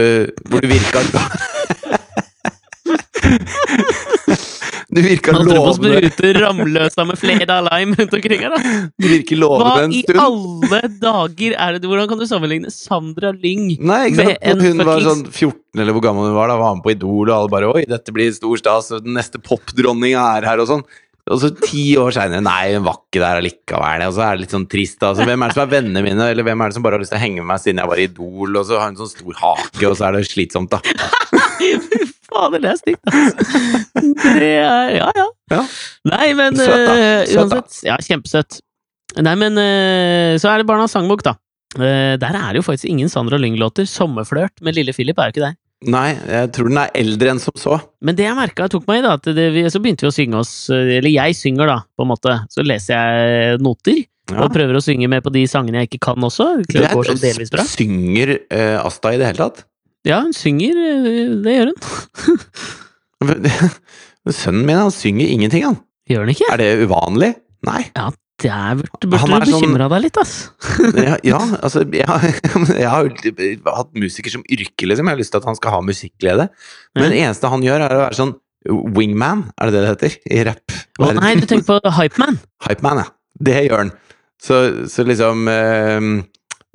hvor 0.49 0.63
du 0.63 0.71
virka 0.71 1.03
Du 4.93 5.01
virka 5.01 5.33
Han 5.33 5.47
tror 5.47 5.55
på 5.57 5.61
lovende. 5.89 6.11
spruter 6.13 6.37
ramløsa 6.43 7.05
med 7.09 7.17
flere 7.17 7.55
lime 7.65 7.97
rundt 7.97 8.17
omkring 8.19 8.43
her, 8.45 8.53
da. 8.53 8.73
Du 9.01 9.07
virker 9.09 9.39
lovende 9.41 9.85
en 9.87 9.95
stund. 9.97 10.19
Hva 10.19 10.81
i 10.81 10.83
alle 10.83 10.91
dager 11.01 11.55
er 11.57 11.79
det 11.79 11.89
Hvordan 11.89 12.11
kan 12.11 12.21
du 12.21 12.27
sammenligne 12.29 12.73
Sandra 12.75 13.31
Lyng 13.33 13.71
Nei, 13.81 14.01
ikke 14.11 14.19
sant? 14.21 14.29
med 14.29 14.51
en 14.53 14.61
hun 14.67 14.85
var 14.85 15.01
sånn 15.07 15.23
14, 15.31 15.81
eller 15.81 15.97
hvor 15.97 16.05
gammel 16.05 16.29
hun 16.29 16.37
var, 16.37 16.53
da 16.53 16.59
var 16.61 16.77
med 16.77 16.85
på 16.85 16.93
Idol, 16.93 17.31
og 17.31 17.37
alle 17.39 17.53
bare 17.55 17.71
'oi, 17.73 17.87
dette 17.89 18.13
blir 18.13 18.29
stor 18.37 18.61
stas', 18.61 18.93
den 19.01 19.17
neste 19.17 19.41
popdronninga 19.41 20.27
er 20.37 20.49
her, 20.51 20.61
og 20.61 20.69
sånn. 20.69 20.85
Og 21.31 21.39
så 21.39 21.49
ti 21.55 21.95
år 21.97 22.11
seinere 22.13 22.43
'nei, 22.45 22.75
hun 22.77 22.85
var 22.85 22.99
ikke 23.01 23.23
der 23.23 23.41
allikevel', 23.41 24.07
og 24.09 24.13
så 24.17 24.27
er 24.27 24.37
det 24.37 24.45
litt 24.45 24.53
sånn 24.57 24.69
trist. 24.69 24.99
da. 25.01 25.15
Altså, 25.15 25.25
hvem 25.25 25.41
er 25.41 25.49
det 25.49 25.55
som 25.57 25.65
er 25.65 25.73
vennene 25.73 26.03
mine, 26.05 26.31
eller 26.35 26.43
hvem 26.45 26.61
er 26.61 26.69
det 26.69 26.75
som 26.77 26.83
bare 26.85 26.99
har 26.99 27.05
lyst 27.05 27.15
til 27.15 27.21
å 27.21 27.25
henge 27.25 27.41
med 27.41 27.49
meg 27.55 27.61
siden 27.65 27.79
jeg 27.81 27.89
var 27.89 27.97
i 27.97 28.09
Idol, 28.11 28.57
og 28.61 28.67
så 28.69 28.77
har 28.79 28.91
hun 28.93 29.01
sånn 29.01 29.15
stor 29.17 29.35
hake, 29.41 29.85
og 29.89 29.97
så 29.97 30.09
er 30.11 30.19
det 30.19 30.29
slitsomt, 30.29 30.69
da. 30.69 30.83
Fader, 32.33 32.63
det 32.65 32.71
er 32.73 32.81
stygt, 32.81 33.01
altså. 33.07 33.63
Det 34.41 34.51
er 34.59 34.91
Ja, 34.97 35.09
ja. 35.17 35.27
Ja. 35.53 35.63
Nei, 36.09 36.29
men 36.39 36.57
Søt, 36.57 36.69
da. 36.89 36.95
eh, 36.97 37.25
Søt, 37.29 37.35
da. 37.37 37.61
uansett 37.63 37.81
Ja, 37.87 37.97
kjempesøtt. 38.03 38.61
Nei, 39.23 39.35
men 39.37 39.59
eh, 39.61 40.37
så 40.41 40.49
er 40.53 40.63
det 40.63 40.69
Barnas 40.71 40.95
sangbok, 40.97 41.23
da. 41.27 41.35
Eh, 41.77 42.15
der 42.21 42.37
er 42.37 42.53
det 42.55 42.63
jo 42.63 42.67
faktisk 42.71 42.89
ingen 42.89 43.09
Sandra 43.13 43.37
Lyng-låter. 43.41 43.85
'Sommerflørt' 43.89 44.63
med 44.65 44.75
Lille 44.77 44.93
Philip 44.97 45.19
er 45.19 45.29
jo 45.31 45.35
ikke 45.37 45.47
der. 45.51 45.59
Nei, 45.83 46.13
jeg 46.15 46.53
tror 46.55 46.69
den 46.71 46.79
er 46.79 46.91
eldre 46.95 47.31
enn 47.33 47.41
som 47.43 47.57
så. 47.59 47.81
Men 48.01 48.15
det 48.15 48.23
jeg 48.29 48.37
merka 48.39 48.69
tok 48.71 48.85
meg 48.87 49.01
i, 49.01 49.03
da, 49.03 49.17
at 49.19 49.25
det, 49.35 49.49
så 49.75 49.81
begynte 49.83 50.07
vi 50.07 50.11
å 50.13 50.15
synge 50.15 50.39
oss 50.39 50.53
Eller 50.71 51.11
jeg 51.11 51.35
synger, 51.35 51.67
da, 51.67 51.79
på 51.99 52.05
en 52.07 52.11
måte. 52.13 52.37
Så 52.55 52.63
leser 52.63 52.95
jeg 52.95 53.59
noter, 53.65 54.05
Ja. 54.31 54.45
og 54.45 54.53
prøver 54.55 54.79
å 54.79 54.81
synge 54.85 55.09
med 55.11 55.25
på 55.25 55.33
de 55.35 55.43
sangene 55.51 55.83
jeg 55.83 55.91
ikke 55.91 56.05
kan 56.07 56.23
også. 56.23 56.63
Det 56.71 56.87
går 56.93 57.11
sånn 57.11 57.51
bra. 57.51 57.65
Synger 57.67 58.37
uh, 58.55 58.87
Asta 58.87 59.11
i 59.13 59.19
det 59.19 59.27
hele 59.33 59.43
tatt? 59.43 59.65
Ja, 60.09 60.21
hun 60.25 60.33
synger. 60.35 60.75
eh, 60.77 61.37
Det 61.45 61.53
gjør 61.59 61.71
hun. 61.73 61.79
Sønnen 64.33 64.67
min, 64.67 64.77
han 64.79 64.91
synger 64.95 65.31
ingenting, 65.31 65.65
han. 65.67 65.79
Gjør 66.11 66.25
han 66.27 66.33
ikke? 66.35 66.49
Er 66.53 66.61
det 66.61 66.69
uvanlig? 66.87 67.33
Nei. 67.67 67.83
Det 68.43 68.49
der 68.51 68.75
burde, 68.81 69.07
burde 69.07 69.27
du 69.29 69.53
bekymra 69.53 69.87
sånn- 69.87 69.93
deg 69.93 70.03
litt, 70.03 70.17
ass. 70.19 70.33
Ja, 71.07 71.17
ja 71.23 71.39
altså 71.63 71.85
jeg, 71.87 72.07
jeg 72.83 72.89
har 72.89 73.11
hatt 73.77 73.93
musiker 73.95 74.35
som 74.35 74.43
yrke, 74.51 74.89
liksom. 74.89 75.07
Jeg 75.07 75.15
har 75.15 75.21
lyst 75.21 75.31
til 75.35 75.43
at 75.43 75.47
han 75.47 75.59
skal 75.59 75.77
ha 75.77 75.83
musikkglede. 75.87 76.49
Men 76.99 77.11
det 77.15 77.21
eneste 77.23 77.51
han 77.53 77.63
gjør, 77.63 77.85
er 77.87 77.95
å 77.95 78.03
være 78.09 78.19
sånn 78.19 78.35
wingman, 78.97 79.45
er 79.59 79.71
det 79.71 79.75
det 79.75 79.83
det 79.83 79.93
heter? 79.93 80.19
I 80.39 80.43
rapp. 80.51 80.75
Å 81.03 81.13
nei, 81.19 81.33
du 81.39 81.47
tenker 81.51 81.67
på 81.83 81.95
Hypeman? 81.99 82.39
Hypeman, 82.67 83.03
ja. 83.03 83.09
Det 83.43 83.57
gjør 83.69 83.79
han. 83.85 83.95
Så, 84.43 84.59
så 84.91 85.07
liksom 85.07 85.47
eh, 85.51 86.11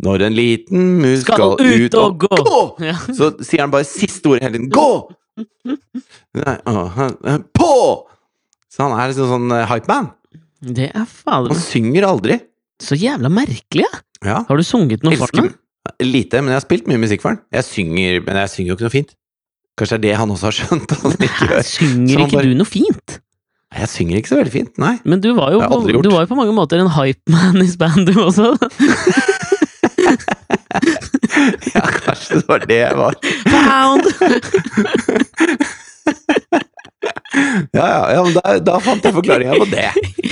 Når 0.05 0.27
en 0.27 0.35
liten 0.37 0.89
mus 1.01 1.23
Skal 1.25 1.55
ut 1.57 1.95
og 1.97 2.25
gå! 2.27 2.41
Ja. 2.85 2.93
Så 3.17 3.31
sier 3.41 3.63
han 3.63 3.71
bare 3.73 3.87
siste 3.89 4.29
ordet 4.29 4.45
hele 4.45 4.59
tiden. 4.59 4.69
Gå! 4.73 4.89
Nei, 6.37 6.55
å, 6.69 6.83
på! 7.57 7.71
Så 8.73 8.85
han 8.85 8.93
er 8.99 9.09
liksom 9.09 9.31
sånn 9.31 9.55
eh, 9.57 9.65
hypeman. 9.71 10.11
Det 10.61 10.89
er 10.91 11.05
fader 11.09 11.53
Han 11.53 11.61
synger 11.61 12.05
aldri. 12.09 12.37
Så 12.81 12.97
jævla 12.97 13.29
merkelig, 13.33 13.87
ja! 14.21 14.43
Har 14.45 14.59
du 14.59 14.65
sunget 14.65 15.05
noe 15.05 15.17
for 15.17 15.33
ham? 15.37 15.49
Lite, 16.03 16.41
men 16.43 16.51
jeg 16.53 16.59
har 16.59 16.65
spilt 16.65 16.89
mye 16.89 17.01
musikk 17.01 17.23
for 17.23 17.33
han. 17.33 17.41
Jeg 17.53 17.65
synger, 17.65 18.19
men 18.25 18.37
jeg 18.43 18.51
synger 18.53 18.69
jo 18.73 18.77
ikke 18.77 18.85
noe 18.89 18.93
fint. 18.99 19.15
Kanskje 19.77 19.97
det 19.97 19.97
er 19.97 20.03
det 20.07 20.19
han 20.21 20.33
også 20.33 20.49
har 20.49 20.55
skjønt 20.57 20.93
ikke 21.25 21.63
synger 21.65 22.21
ikke 22.25 22.37
bare- 22.37 22.49
du 22.51 22.57
noe 22.61 22.69
fint? 22.69 23.17
Jeg 23.77 23.89
synger 23.91 24.17
ikke 24.21 24.29
så 24.31 24.37
veldig 24.39 24.53
fint, 24.53 24.77
nei. 24.81 24.93
Men 25.05 25.21
du 25.21 25.31
var 25.37 25.51
jo, 25.53 25.59
på, 25.59 25.81
du 26.01 26.09
var 26.13 26.23
jo 26.23 26.29
på 26.31 26.37
mange 26.39 26.53
måter 26.55 26.79
en 26.81 26.89
hypeman 26.93 27.59
i 27.65 27.67
bandet, 27.81 28.13
du 28.13 28.21
også. 28.23 28.53
Ja, 32.37 32.43
det 32.43 32.47
var 32.51 32.65
det 32.69 32.79
jeg 32.79 32.95
var. 32.97 33.13
Found! 33.51 34.05
Ja, 37.73 37.85
ja, 37.87 38.11
ja 38.13 38.23
men 38.23 38.33
da, 38.37 38.57
da 38.63 38.77
fant 38.83 39.03
jeg 39.05 39.13
forklaringa 39.17 39.57
på 39.59 39.67
det. 39.69 39.89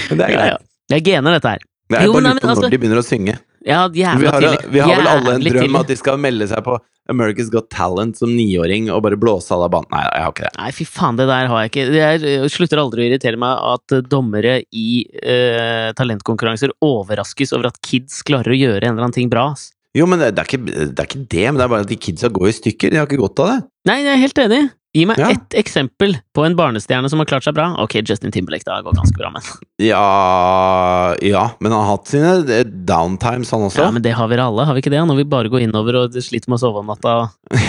Men 0.09 0.19
det 0.19 0.25
er 0.29 0.31
greit. 0.37 0.53
ja. 0.53 0.57
Det 0.85 0.97
er 0.99 1.03
gener, 1.05 1.35
dette 1.39 1.51
her. 1.55 1.63
Det 1.89 1.97
er 1.99 2.03
Jo, 2.07 2.13
bare 2.15 2.23
lurer 2.27 2.41
på 2.41 2.49
altså- 2.51 2.63
når 2.65 2.73
de 2.73 2.79
begynner 2.81 3.01
å 3.01 3.05
synge. 3.05 3.35
Ja, 3.65 3.87
Vi 3.89 4.03
har, 4.05 4.17
tidlig. 4.21 4.69
vi 4.69 4.79
har 4.79 4.95
vel 4.95 5.07
alle 5.09 5.31
en 5.35 5.41
drøm 5.41 5.63
tidlig. 5.63 5.79
at 5.79 5.87
de 5.89 5.95
skal 5.97 6.17
melde 6.21 6.47
seg 6.47 6.61
på 6.63 6.75
America's 7.09 7.49
Got 7.49 7.69
Talent 7.73 8.17
som 8.17 8.29
niåring 8.29 8.91
og 8.93 9.01
bare 9.01 9.17
blåse 9.17 9.49
alle 9.53 9.69
banen. 9.73 9.89
Nei, 9.93 10.03
jeg 10.05 10.21
har 10.23 10.31
ikke 10.33 10.45
det. 10.45 10.51
Nei, 10.57 10.69
fy 10.77 10.85
faen, 10.85 11.17
det 11.17 11.25
der 11.29 11.49
har 11.49 11.63
jeg 11.63 11.71
ikke. 11.71 11.85
Det 11.91 12.03
er, 12.05 12.47
slutter 12.53 12.81
aldri 12.81 13.05
å 13.05 13.09
irritere 13.09 13.37
meg 13.41 13.57
at 13.73 13.97
dommere 14.09 14.63
i 14.69 15.05
uh, 15.25 15.89
talentkonkurranser 15.97 16.73
overraskes 16.85 17.53
over 17.57 17.67
at 17.71 17.81
kids 17.81 18.21
klarer 18.25 18.53
å 18.53 18.59
gjøre 18.59 18.83
en 18.85 18.93
eller 18.93 19.07
annen 19.07 19.17
ting 19.17 19.29
bra. 19.33 19.51
ass. 19.53 19.71
Jo, 19.95 20.05
men 20.11 20.19
det 20.19 20.33
er, 20.33 20.43
ikke, 20.47 20.63
det 20.67 20.99
er 20.99 21.07
ikke 21.07 21.25
det, 21.31 21.45
men 21.49 21.59
det 21.61 21.65
er 21.65 21.71
bare 21.71 21.85
at 21.85 21.91
de 21.91 21.95
kidsa 22.03 22.27
går 22.35 22.49
i 22.51 22.55
stykker. 22.57 22.91
De 22.91 22.99
har 22.99 23.07
ikke 23.07 23.21
godt 23.21 23.39
av 23.45 23.53
det. 23.53 23.59
Nei, 23.87 24.01
jeg 24.03 24.11
er 24.17 24.23
helt 24.25 24.41
enig. 24.45 24.63
Gi 24.95 25.03
meg 25.07 25.17
Ja. 25.19 25.27
ett 25.35 25.55
eksempel 25.59 26.13
på 26.35 26.45
en 26.47 26.53
barnestjerne 26.55 27.09
som 27.11 27.19
har 27.19 27.27
klart 27.27 27.43
seg 27.43 27.55
bra. 27.57 27.65
Ok, 27.83 27.97
Justin 28.07 28.31
Timberlake, 28.31 28.63
har 28.71 28.83
gått 28.85 28.95
ganske 28.95 29.17
bra, 29.19 29.27
men 29.33 29.43
Ja 29.83 31.15
Ja, 31.23 31.49
men 31.59 31.71
han 31.75 31.81
har 31.83 31.89
hatt 31.97 32.07
sine 32.11 32.31
eh, 32.47 32.63
downtimes, 32.87 33.51
han 33.51 33.65
også. 33.67 33.83
Ja, 33.83 33.89
men 33.91 34.05
det 34.05 34.13
har 34.15 34.27
vi 34.31 34.37
alle, 34.39 34.63
har 34.67 34.73
vi 34.77 34.83
ikke 34.83 34.93
det? 34.95 35.03
Når 35.07 35.19
vi 35.19 35.27
bare 35.35 35.51
går 35.51 35.65
innover 35.67 35.99
og 36.05 36.15
sliter 36.15 36.47
med 36.51 36.59
å 36.59 36.63
sove 36.63 36.83
om 36.83 36.91
natta. 36.93 37.17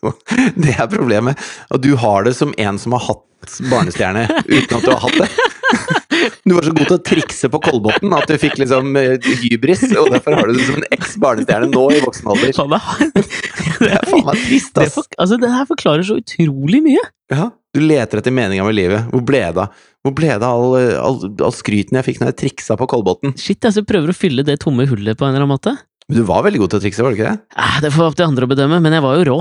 Jo, 0.00 0.12
det 0.60 0.74
er 0.76 0.88
problemet. 0.92 1.40
Og 1.72 1.80
du 1.80 1.94
har 1.96 2.24
det 2.28 2.34
som 2.36 2.52
en 2.60 2.76
som 2.80 2.92
har 2.92 3.00
hatt 3.06 3.54
barnestjerne 3.70 4.26
uten 4.44 4.76
at 4.76 4.84
du 4.84 4.90
har 4.92 5.00
hatt 5.00 5.16
det. 5.16 5.30
Du 6.46 6.54
var 6.56 6.66
så 6.66 6.72
god 6.76 6.86
til 6.90 6.96
å 6.96 7.02
trikse 7.10 7.50
på 7.52 7.60
Kolbotn 7.64 8.12
at 8.16 8.28
du 8.30 8.34
fikk 8.40 8.58
liksom 8.62 8.96
eh, 9.00 9.14
hybris, 9.44 9.84
og 10.00 10.10
derfor 10.14 10.36
har 10.38 10.50
du 10.50 10.56
det 10.58 10.66
som 10.66 10.78
en 10.80 10.86
eks-barnestjerne 10.96 11.70
nå 11.72 11.84
i 11.96 12.00
voksen 12.04 12.30
alder. 12.34 12.52
Det, 13.14 13.24
Det 13.80 13.92
er 13.96 14.04
faen 14.10 14.26
meg 14.26 14.40
trist, 14.44 14.74
det, 14.76 14.86
ass. 14.88 14.94
for, 14.98 15.06
altså, 15.22 15.38
det 15.40 15.50
her 15.54 15.68
forklarer 15.70 16.04
så 16.04 16.18
utrolig 16.20 16.82
mye. 16.84 17.04
Ja, 17.32 17.46
du 17.72 17.80
leter 17.84 18.20
etter 18.20 18.34
meninga 18.34 18.64
med 18.66 18.76
livet. 18.76 19.06
Hvor 19.12 19.22
ble 19.24 19.40
det 19.54 19.62
av? 19.64 19.86
Hvor 20.04 20.14
ble 20.16 20.30
det 20.40 20.46
all, 20.48 20.74
all, 21.00 21.16
all 21.44 21.54
skryten 21.54 21.96
jeg 22.00 22.06
fikk 22.08 22.20
når 22.22 22.32
jeg 22.32 22.38
triksa 22.44 22.76
på 22.80 22.88
Kolbotn? 22.90 23.34
Shit, 23.40 23.60
jeg 23.64 23.76
så 23.78 23.84
prøver 23.88 24.12
å 24.12 24.16
fylle 24.16 24.44
det 24.48 24.58
tomme 24.64 24.84
hullet 24.90 25.16
på 25.20 25.24
en 25.26 25.32
eller 25.34 25.44
annen 25.46 25.54
måte. 25.54 25.76
Men 26.10 26.18
Du 26.20 26.24
var 26.28 26.42
veldig 26.46 26.60
god 26.64 26.72
til 26.74 26.80
å 26.80 26.84
trikse, 26.84 27.04
var 27.06 27.12
du 27.14 27.20
ikke 27.20 27.30
det? 27.32 27.44
Eh, 27.56 27.76
Det 27.84 27.92
får 27.94 28.08
opp 28.10 28.16
til 28.18 28.26
andre 28.28 28.48
å 28.48 28.50
bedømme, 28.50 28.80
men 28.84 28.96
jeg 28.96 29.04
var 29.04 29.20
jo 29.20 29.26
rå. 29.30 29.38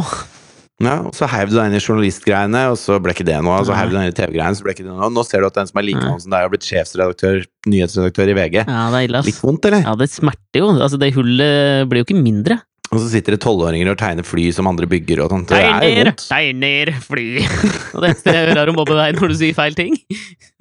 Ja, 0.80 0.96
og 1.04 1.12
Så 1.16 1.28
heiv 1.28 1.50
du 1.52 1.58
deg 1.58 1.68
inn 1.68 1.76
i 1.76 1.82
journalistgreiene, 1.84 2.62
og 2.72 2.78
så 2.80 3.00
ble 3.04 3.12
ikke 3.12 3.26
det 3.28 3.36
noe. 3.44 3.58
Og 3.60 3.68
så 3.68 3.74
Nei. 3.74 3.80
heiv 3.82 3.92
du 3.92 3.98
deg 3.98 4.06
inn 4.08 4.14
i 4.14 4.16
TV-greiene, 4.16 4.56
så 4.56 4.64
ble 4.64 4.76
ikke 4.78 4.86
det 4.86 4.94
noe. 4.94 5.10
Nå 5.12 5.26
ser 5.28 5.44
du 5.44 5.50
at 5.50 5.58
den 5.60 5.68
som 5.68 5.82
er 5.82 5.88
like 5.90 6.00
gammel 6.00 6.22
som 6.24 6.32
deg, 6.32 6.46
har 6.46 6.54
blitt 6.54 6.68
sjefsredaktør, 6.70 7.44
nyhetsredaktør 7.68 8.32
i 8.32 8.38
VG. 8.38 8.58
Ja, 8.64 8.86
det 8.94 9.02
er 9.02 9.10
ille, 9.10 9.24
Litt 9.28 9.42
vondt, 9.44 9.68
eller? 9.68 9.84
Ja, 9.84 9.96
det 10.00 10.08
smerter 10.14 10.64
jo. 10.64 10.70
Altså, 10.78 11.00
det 11.02 11.12
hullet 11.18 11.90
blir 11.92 12.04
jo 12.04 12.08
ikke 12.08 12.22
mindre. 12.24 12.62
Og 12.90 12.98
så 12.98 13.06
sitter 13.12 13.36
det 13.36 13.42
tolvåringer 13.44 13.92
og 13.92 14.00
tegner 14.02 14.26
fly 14.26 14.48
som 14.56 14.66
andre 14.70 14.88
bygger 14.90 15.22
og 15.22 15.30
sånt. 15.34 15.52
Det 15.52 15.60
er 15.62 15.84
Tegner, 15.84 16.12
tegner, 16.18 16.92
fly. 17.06 17.26
Og 17.94 18.02
det 18.02 18.10
eneste 18.16 18.34
jeg 18.34 18.48
hører 18.48 18.62
er 18.64 18.72
å 18.72 18.74
mobbe 18.74 18.96
deg 18.98 19.20
når 19.20 19.30
du 19.30 19.36
sier 19.38 19.58
feil 19.58 19.78
ting. 19.78 19.98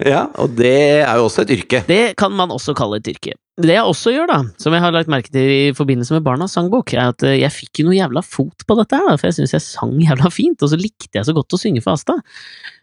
Ja, 0.05 0.27
og 0.39 0.53
det 0.55 0.73
er 1.01 1.17
jo 1.19 1.25
også 1.25 1.43
et 1.43 1.53
yrke. 1.57 1.81
Det 1.89 2.13
kan 2.19 2.31
man 2.37 2.53
også 2.53 2.75
kalle 2.77 2.99
et 3.01 3.09
yrke. 3.09 3.33
Det 3.59 3.73
jeg 3.73 3.83
også 3.83 4.13
gjør, 4.13 4.29
da, 4.29 4.37
som 4.61 4.75
jeg 4.75 4.83
har 4.85 4.93
lagt 4.95 5.09
merke 5.11 5.33
til 5.33 5.49
i 5.51 5.73
forbindelse 5.75 6.15
med 6.15 6.23
Barnas 6.23 6.53
sangbok, 6.55 6.93
er 6.95 7.09
at 7.11 7.25
eh, 7.27 7.39
jeg 7.41 7.51
fikk 7.51 7.81
jo 7.81 7.89
noe 7.89 7.97
jævla 7.97 8.23
fot 8.23 8.63
på 8.69 8.77
dette 8.79 8.99
her, 9.01 9.17
for 9.19 9.27
jeg 9.27 9.35
syns 9.41 9.55
jeg 9.57 9.65
sang 9.65 9.97
jævla 9.99 10.31
fint, 10.31 10.63
og 10.63 10.71
så 10.71 10.79
likte 10.79 11.19
jeg 11.19 11.27
så 11.27 11.35
godt 11.35 11.57
å 11.57 11.59
synge 11.59 11.83
for 11.83 11.97
Asta. 11.97 12.15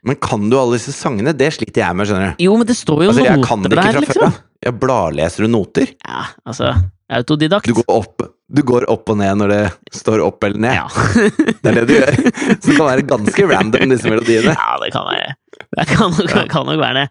Men 0.04 0.18
kan 0.20 0.50
du 0.52 0.59
alle 0.61 0.76
disse 0.76 0.92
sangene? 0.92 1.32
Det 1.32 1.48
sliter 1.56 1.87
jeg 1.87 1.96
med, 1.96 2.11
skjønner 2.11 2.35
du. 2.35 2.44
Jo, 2.44 2.59
men 2.61 2.68
det 2.68 2.76
står 2.76 3.06
jo 3.06 3.14
Altså, 3.14 3.24
jeg 3.24 3.46
kan 3.46 3.64
det 3.64 3.72
noter 3.72 3.80
ikke 3.80 3.87
der, 3.87 3.96
fra 3.96 4.04
før 4.11 4.11
liksom. 4.11 4.37
av. 4.37 4.44
Jeg 4.66 4.78
bladleser 4.82 5.46
du 5.46 5.52
noter? 5.54 5.96
Ja, 6.04 6.26
altså 6.44 6.74
Autodidakt. 7.07 7.66
Du 7.69 7.77
går, 7.77 7.87
opp, 7.92 8.23
du 8.51 8.62
går 8.66 8.85
opp 8.90 9.11
og 9.12 9.19
ned 9.21 9.38
når 9.38 9.53
det 9.53 9.61
står 9.95 10.23
opp 10.25 10.42
eller 10.42 10.59
ned. 10.59 10.75
Ja. 10.75 10.87
Det 11.62 11.71
er 11.71 11.77
det 11.79 11.85
du 11.87 11.92
gjør. 11.95 12.16
Så 12.59 12.71
det 12.73 12.77
kan 12.77 12.88
være 12.88 13.05
ganske 13.12 13.47
random, 13.53 13.92
disse 13.95 14.11
melodiene. 14.11 14.55
ja, 14.59 14.73
det 14.83 14.88
kan 14.95 15.07
være. 15.07 15.37
Det 15.77 15.87
kan 15.92 16.11
nok, 16.12 16.35
kan 16.51 16.66
nok 16.66 16.81
være 16.83 17.05
det. 17.05 17.07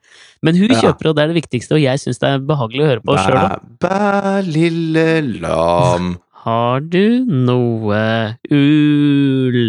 Men 0.46 0.60
hun 0.60 0.74
Ja. 0.76 0.82
kjøper, 0.84 1.10
og 1.10 1.16
det 1.16 1.24
er 1.24 1.32
det 1.32 1.38
viktigste, 1.40 1.78
og 1.78 1.82
jeg 1.82 2.02
syns 2.04 2.20
det 2.22 2.28
er 2.34 2.44
behagelig 2.44 2.84
å 2.84 2.90
høre 2.92 3.04
på 3.08 3.16
sjøl 3.18 3.40
òg. 3.40 3.56
Bæ, 3.80 3.88
bæ, 3.88 4.44
lille 4.52 5.08
lam 5.42 6.12
Har 6.46 6.84
du 6.84 7.24
noe 7.26 8.04
ull 8.52 9.62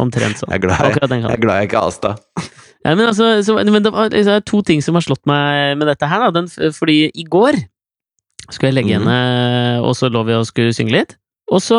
Omtrent 0.00 0.38
sånn. 0.40 0.50
Jeg 0.52 0.60
er 0.60 0.64
glad 0.64 0.80
jeg, 0.86 0.98
jeg, 1.02 1.22
er 1.34 1.42
glad 1.42 1.60
jeg 1.62 1.68
ikke 1.70 1.80
er 1.82 1.88
Asta. 1.90 2.14
Ja, 2.82 2.94
men 2.98 3.06
altså, 3.06 3.28
så, 3.46 3.54
men 3.62 3.84
det 3.84 3.92
var 3.94 4.10
liksom, 4.12 4.40
to 4.48 4.62
ting 4.66 4.80
som 4.84 4.96
har 4.98 5.04
slått 5.04 5.22
meg 5.30 5.76
med 5.78 5.86
dette 5.90 6.08
her. 6.10 6.24
Da. 6.26 6.30
Den, 6.40 6.48
fordi 6.74 6.96
i 7.14 7.24
går 7.30 7.58
skulle 8.54 8.72
jeg 8.72 8.78
legge 8.80 8.98
mm. 8.98 9.08
henne, 9.08 9.82
og 9.86 9.96
så 9.98 10.10
lå 10.12 10.22
vi 10.28 10.36
og 10.38 10.46
skulle 10.48 10.74
synge 10.76 10.94
litt. 10.94 11.16
Og 11.52 11.60
så 11.60 11.78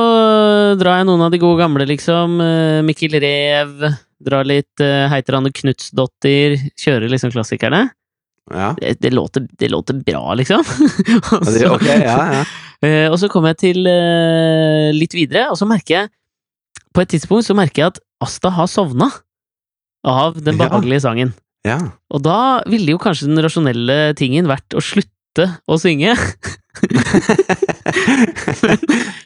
drar 0.77 0.99
jeg 0.99 1.07
noen 1.09 1.23
av 1.25 1.33
de 1.33 1.39
gode 1.41 1.61
gamle, 1.63 1.85
liksom. 1.89 2.37
eh, 2.43 2.79
Mikkel 2.85 3.17
Rev. 3.23 3.87
Drar 4.23 4.47
litt 4.47 4.79
uh, 4.79 5.09
Heiter 5.11 5.35
Anne 5.39 5.51
Knutsdottir. 5.51 6.55
Kjører 6.79 7.11
liksom 7.11 7.33
klassikerne. 7.33 7.87
Ja. 8.51 8.73
Det, 8.77 8.97
det, 9.01 9.11
låter, 9.11 9.47
det 9.59 9.69
låter 9.71 9.97
bra, 10.05 10.33
liksom. 10.39 10.61
og, 11.33 11.47
så, 11.47 11.73
Ok, 11.73 11.87
ja, 11.87 12.19
ja. 12.37 12.43
eh, 12.85 13.07
og 13.09 13.17
så 13.19 13.29
kommer 13.31 13.53
jeg 13.53 13.61
til 13.63 13.87
uh, 13.87 14.91
litt 14.95 15.15
videre, 15.17 15.49
og 15.51 15.59
så 15.59 15.67
merker 15.67 15.95
jeg 15.95 16.11
På 16.95 17.03
et 17.03 17.11
tidspunkt 17.15 17.47
så 17.47 17.55
merker 17.57 17.81
jeg 17.81 17.93
at 17.95 18.01
Asta 18.23 18.51
har 18.55 18.69
sovna 18.71 19.09
av 20.07 20.35
den 20.43 20.59
behagelige 20.59 21.03
sangen. 21.03 21.33
ja. 21.67 21.79
Og 22.11 22.23
da 22.23 22.61
ville 22.67 22.91
jo 22.93 22.99
kanskje 23.01 23.29
den 23.29 23.39
rasjonelle 23.43 24.13
tingen 24.19 24.47
vært 24.51 24.75
å 24.75 24.83
slutte 24.83 25.11
å 25.67 25.77
synge. 25.81 26.13
Men 28.63 28.77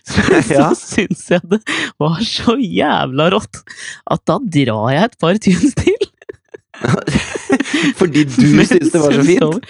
så 0.08 0.54
Ja. 0.54 0.70
syns 0.76 1.24
jeg 1.32 1.42
det 1.52 1.60
var 2.00 2.20
så 2.26 2.56
jævla 2.60 3.30
rått 3.34 3.62
at 4.12 4.22
da 4.28 4.38
drar 4.40 4.90
jeg 4.94 5.04
et 5.10 5.18
par 5.22 5.40
tunes 5.44 5.74
til. 5.78 6.00
Fordi 8.00 8.24
du 8.30 8.44
mens 8.56 8.70
syns 8.74 8.92
det 8.94 9.02
var 9.02 9.16
så 9.16 9.24
fint? 9.26 9.70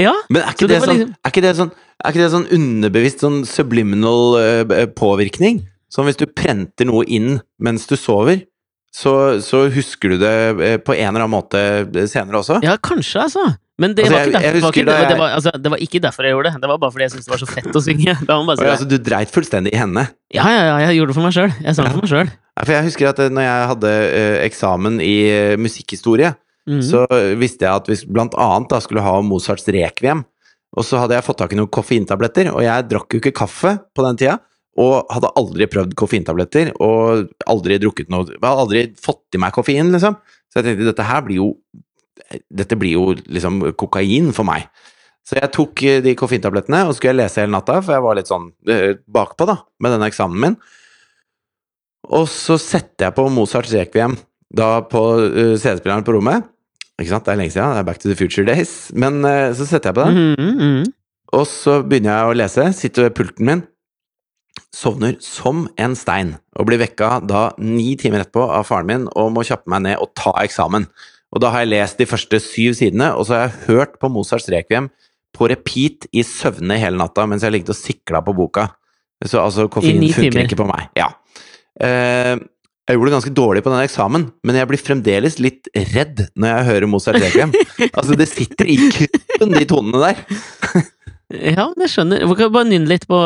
Ja. 0.00 0.14
Men 0.32 0.42
er 0.46 0.54
ikke 0.54 0.68
det 0.70 0.78
det, 0.78 0.82
sånn, 0.86 0.96
liksom- 0.96 1.14
er 1.24 1.30
ikke 1.34 1.44
det 1.44 1.56
sånn 1.58 1.72
Er 2.00 2.14
ikke 2.14 2.22
det 2.22 2.30
sånn 2.32 2.46
underbevisst 2.56 3.20
sånn 3.20 3.42
subliminal 3.44 4.22
uh, 4.40 4.86
påvirkning? 4.96 5.58
Som 5.92 6.06
hvis 6.08 6.16
du 6.16 6.24
prenter 6.26 6.86
noe 6.88 7.04
inn 7.04 7.40
mens 7.60 7.84
du 7.90 7.96
sover, 7.98 8.46
så, 8.94 9.40
så 9.42 9.66
husker 9.74 10.14
du 10.14 10.18
det 10.22 10.30
eh, 10.64 10.76
på 10.78 10.94
en 10.94 11.08
eller 11.10 11.24
annen 11.26 11.34
måte 11.34 11.60
senere 12.08 12.38
også? 12.40 12.60
ja, 12.64 12.76
kanskje, 12.78 13.20
altså. 13.26 13.44
Men 13.80 13.94
det, 13.96 14.04
Altså, 14.04 14.12
var 14.12 14.20
jeg- 14.20 14.28
ikke 14.28 14.40
jeg 14.44 14.52
derfor, 14.52 14.52
det, 14.52 14.62
var 14.62 14.70
ikke, 14.70 14.84
det, 14.84 15.08
jeg- 15.10 15.18
var, 15.18 15.30
altså, 15.38 15.50
det 15.64 15.70
var 15.72 15.78
ikke 15.86 16.00
derfor 16.04 16.22
jeg 16.26 16.32
gjorde 16.34 16.50
det. 16.52 16.60
Det 16.60 16.68
var 16.68 16.78
bare 16.82 16.92
fordi 16.92 17.04
jeg 17.06 17.12
syntes 17.14 17.26
det 17.28 17.32
var 17.32 17.40
så 17.40 17.48
fett 17.48 17.76
å 17.78 17.80
synge. 17.80 18.12
Si 18.20 18.66
altså, 18.68 18.88
du 18.90 18.98
dreit 18.98 19.30
fullstendig 19.32 19.72
i 19.72 19.80
henne. 19.80 20.04
Ja, 20.36 20.44
ja, 20.52 20.62
ja, 20.68 20.76
jeg 20.90 20.98
gjorde 21.00 21.14
det 21.14 21.16
for 21.16 21.24
meg 21.24 21.32
sjøl. 21.32 21.52
Jeg 21.64 21.74
sang 21.78 21.86
Ja. 21.88 21.92
for 21.94 22.00
meg 22.04 22.10
sjøl. 22.12 22.28
Ja, 22.60 22.64
For 22.66 22.72
jeg 22.76 22.84
husker 22.90 23.08
at 23.08 23.18
eh, 23.24 23.30
når 23.32 23.42
jeg 23.48 23.68
hadde 23.72 23.90
eh, 24.20 24.36
eksamen 24.50 25.00
i 25.00 25.14
eh, 25.30 25.56
musikkhistorie, 25.56 26.34
Mhm. 26.68 26.82
så 26.84 27.06
visste 27.40 27.64
jeg 27.64 27.72
at 27.72 27.86
vi 27.88 27.96
blant 28.12 28.34
annet 28.36 28.68
da 28.68 28.78
skulle 28.84 29.00
ha 29.02 29.14
Mozarts 29.22 29.64
rekviem. 29.66 30.24
Og 30.76 30.84
så 30.84 31.00
hadde 31.00 31.16
jeg 31.16 31.24
fått 31.24 31.38
tak 31.40 31.52
i 31.52 31.56
noen 31.56 31.70
koffeintabletter, 31.72 32.52
og 32.54 32.60
jeg 32.62 32.88
drakk 32.90 33.08
jo 33.16 33.18
ikke 33.18 33.32
kaffe 33.34 33.80
på 33.96 34.04
den 34.06 34.16
tida. 34.20 34.38
Og 34.78 35.08
hadde 35.10 35.32
aldri 35.36 35.66
prøvd 35.66 35.94
koffeintabletter, 35.98 36.70
og 36.80 37.26
aldri 37.48 37.78
drukket 37.80 38.08
noe 38.12 38.26
Jeg 38.28 38.38
hadde 38.44 38.60
aldri 38.68 38.84
fått 38.94 39.34
i 39.34 39.38
meg 39.38 39.52
koffein, 39.56 39.90
liksom. 39.90 40.14
Så 40.52 40.60
jeg 40.62 40.64
tenkte 40.76 40.84
dette 40.92 41.04
her 41.08 41.22
blir 41.22 41.36
jo 41.40 41.48
Dette 42.30 42.78
blir 42.78 42.94
jo 42.94 43.10
liksom 43.26 43.62
kokain 43.80 44.30
for 44.36 44.46
meg. 44.46 44.68
Så 45.26 45.36
jeg 45.38 45.52
tok 45.54 45.82
eh, 45.86 46.00
de 46.04 46.16
koffeintablettene, 46.18 46.84
og 46.88 46.96
skulle 46.96 47.12
jeg 47.14 47.20
lese 47.22 47.42
hele 47.42 47.54
natta, 47.54 47.78
for 47.84 47.94
jeg 47.94 48.04
var 48.06 48.18
litt 48.18 48.30
sånn 48.30 48.50
eh, 48.70 48.96
bakpå, 49.06 49.46
da, 49.50 49.60
med 49.82 49.94
denne 49.94 50.08
eksamen 50.10 50.42
min. 50.42 50.56
Og 52.10 52.26
så 52.32 52.56
setter 52.58 53.08
jeg 53.08 53.16
på 53.18 53.28
Mozarts 53.30 53.74
Requiem 53.76 54.16
da 54.50 54.80
på 54.90 55.02
uh, 55.20 55.54
CD-spilleren 55.54 56.02
på 56.06 56.16
rommet. 56.16 56.46
Ikke 56.98 57.12
sant, 57.12 57.26
det 57.26 57.34
er 57.34 57.38
lenge 57.38 57.54
siden, 57.54 57.76
det 57.76 57.82
er 57.84 57.86
Back 57.86 58.00
to 58.02 58.10
the 58.10 58.16
Future 58.18 58.42
Days. 58.48 58.90
Men 58.98 59.20
uh, 59.22 59.52
så 59.54 59.68
setter 59.68 59.92
jeg 59.92 59.98
på 60.00 60.06
den, 60.08 60.24
mm 60.34 60.56
mhm. 60.56 60.88
og 61.38 61.44
så 61.46 61.76
begynner 61.86 62.10
jeg 62.10 62.30
å 62.30 62.38
lese. 62.40 62.64
Sitter 62.74 63.06
ved 63.06 63.14
pulten 63.14 63.46
min. 63.46 63.62
Sovner 64.74 65.14
som 65.22 65.68
en 65.78 65.94
stein, 65.98 66.34
og 66.58 66.66
blir 66.66 66.80
vekka 66.82 67.20
da 67.22 67.52
ni 67.62 67.94
timer 67.98 68.24
etterpå 68.24 68.48
av 68.50 68.66
faren 68.66 68.88
min 68.88 69.06
og 69.18 69.30
må 69.34 69.44
kjappe 69.46 69.70
meg 69.70 69.84
ned 69.86 70.02
og 70.02 70.10
ta 70.18 70.34
eksamen. 70.42 70.88
Og 71.30 71.42
da 71.42 71.52
har 71.54 71.64
jeg 71.64 71.72
lest 71.72 72.00
de 72.00 72.08
første 72.10 72.40
syv 72.42 72.74
sidene, 72.78 73.12
og 73.14 73.26
så 73.26 73.36
har 73.36 73.42
jeg 73.46 73.66
hørt 73.68 73.98
på 74.02 74.10
Mozarts 74.10 74.48
rekviem 74.50 74.88
på 75.36 75.46
repeat 75.50 76.08
i 76.10 76.24
søvne 76.26 76.78
hele 76.80 76.98
natta 76.98 77.22
mens 77.30 77.44
jeg 77.46 77.54
ligget 77.54 77.70
og 77.70 77.78
sikla 77.78 78.22
på 78.26 78.34
boka. 78.34 78.66
Så 79.22 79.38
altså, 79.38 79.68
koffein 79.70 80.00
funker 80.00 80.32
timer. 80.32 80.48
ikke 80.48 80.58
på 80.58 80.66
meg. 80.70 80.88
Ja. 80.98 81.12
Uh, 81.78 82.40
Jeg 82.90 82.96
gjorde 82.98 83.10
det 83.10 83.14
ganske 83.14 83.30
dårlig 83.38 83.60
på 83.62 83.70
den 83.70 83.84
eksamen, 83.84 84.22
men 84.42 84.56
jeg 84.58 84.66
blir 84.66 84.80
fremdeles 84.82 85.36
litt 85.38 85.68
redd 85.92 86.24
når 86.34 86.48
jeg 86.50 86.66
hører 86.66 86.86
Mozart 86.90 87.20
Requiem. 87.22 87.52
altså, 87.98 88.16
det 88.18 88.26
sitter 88.26 88.66
i 88.66 88.74
kuppen, 88.90 89.52
de 89.54 89.62
tonene 89.70 90.00
der. 90.02 90.24
Ja, 91.30 91.68
men 91.70 91.84
jeg 91.84 91.92
skjønner. 91.92 92.24
Kan 92.26 92.50
du 92.50 92.56
bare 92.56 92.66
nynne 92.66 92.90
litt 92.90 93.06
på 93.06 93.20